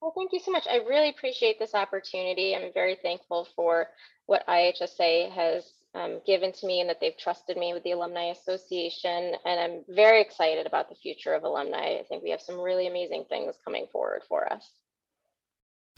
Well, 0.00 0.12
thank 0.16 0.32
you 0.32 0.40
so 0.40 0.52
much. 0.52 0.66
I 0.70 0.76
really 0.76 1.08
appreciate 1.08 1.58
this 1.58 1.74
opportunity. 1.74 2.54
I'm 2.54 2.72
very 2.72 2.96
thankful 3.02 3.48
for 3.56 3.88
what 4.26 4.46
IHSA 4.46 5.32
has 5.32 5.64
um, 5.94 6.20
given 6.26 6.52
to 6.52 6.66
me 6.66 6.80
and 6.80 6.90
that 6.90 7.00
they've 7.00 7.16
trusted 7.18 7.56
me 7.56 7.72
with 7.72 7.82
the 7.82 7.92
Alumni 7.92 8.26
Association. 8.26 9.34
And 9.44 9.60
I'm 9.60 9.84
very 9.88 10.20
excited 10.20 10.66
about 10.66 10.88
the 10.88 10.94
future 10.94 11.32
of 11.32 11.42
alumni. 11.42 11.98
I 11.98 12.04
think 12.08 12.22
we 12.22 12.30
have 12.30 12.40
some 12.40 12.60
really 12.60 12.86
amazing 12.86 13.24
things 13.28 13.54
coming 13.64 13.86
forward 13.90 14.22
for 14.28 14.52
us. 14.52 14.70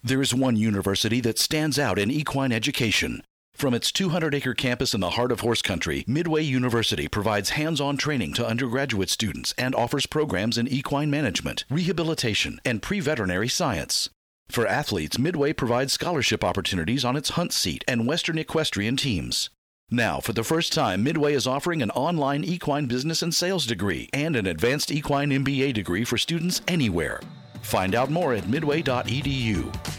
There 0.02 0.22
is 0.22 0.32
one 0.32 0.56
university 0.56 1.20
that 1.22 1.38
stands 1.38 1.78
out 1.78 1.98
in 1.98 2.10
equine 2.10 2.52
education. 2.52 3.22
From 3.58 3.74
its 3.74 3.90
200 3.90 4.36
acre 4.36 4.54
campus 4.54 4.94
in 4.94 5.00
the 5.00 5.10
heart 5.10 5.32
of 5.32 5.40
horse 5.40 5.62
country, 5.62 6.04
Midway 6.06 6.44
University 6.44 7.08
provides 7.08 7.50
hands 7.50 7.80
on 7.80 7.96
training 7.96 8.32
to 8.34 8.46
undergraduate 8.46 9.10
students 9.10 9.52
and 9.58 9.74
offers 9.74 10.06
programs 10.06 10.56
in 10.56 10.68
equine 10.68 11.10
management, 11.10 11.64
rehabilitation, 11.68 12.60
and 12.64 12.80
pre 12.80 13.00
veterinary 13.00 13.48
science. 13.48 14.10
For 14.48 14.64
athletes, 14.64 15.18
Midway 15.18 15.52
provides 15.52 15.92
scholarship 15.92 16.44
opportunities 16.44 17.04
on 17.04 17.16
its 17.16 17.30
hunt 17.30 17.52
seat 17.52 17.82
and 17.88 18.06
Western 18.06 18.38
equestrian 18.38 18.96
teams. 18.96 19.50
Now, 19.90 20.20
for 20.20 20.32
the 20.32 20.44
first 20.44 20.72
time, 20.72 21.02
Midway 21.02 21.34
is 21.34 21.48
offering 21.48 21.82
an 21.82 21.90
online 21.90 22.44
equine 22.44 22.86
business 22.86 23.22
and 23.22 23.34
sales 23.34 23.66
degree 23.66 24.08
and 24.12 24.36
an 24.36 24.46
advanced 24.46 24.92
equine 24.92 25.30
MBA 25.30 25.74
degree 25.74 26.04
for 26.04 26.16
students 26.16 26.62
anywhere. 26.68 27.20
Find 27.62 27.96
out 27.96 28.08
more 28.08 28.34
at 28.34 28.48
midway.edu. 28.48 29.97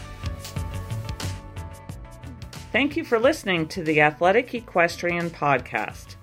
Thank 2.72 2.96
you 2.96 3.02
for 3.04 3.18
listening 3.18 3.66
to 3.68 3.82
the 3.82 4.00
Athletic 4.00 4.54
Equestrian 4.54 5.28
Podcast. 5.30 6.14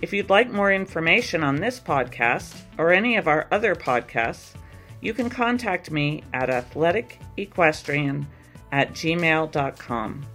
If 0.00 0.12
you'd 0.12 0.30
like 0.30 0.50
more 0.50 0.72
information 0.72 1.44
on 1.44 1.54
this 1.54 1.78
podcast 1.78 2.60
or 2.76 2.92
any 2.92 3.16
of 3.16 3.28
our 3.28 3.46
other 3.52 3.76
podcasts, 3.76 4.54
you 5.00 5.14
can 5.14 5.30
contact 5.30 5.92
me 5.92 6.24
at 6.32 6.48
athleticequestrian 6.48 8.26
at 8.72 8.92
gmail.com. 8.94 10.26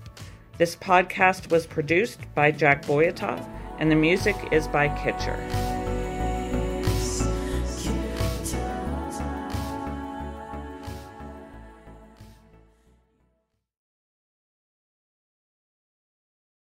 This 0.58 0.76
podcast 0.78 1.52
was 1.52 1.68
produced 1.68 2.22
by 2.34 2.52
Jack 2.52 2.86
Boyata, 2.86 3.46
and 3.78 3.92
the 3.92 3.96
music 3.96 4.38
is 4.54 4.70
by 4.70 4.88
Kitcher. 4.88 5.77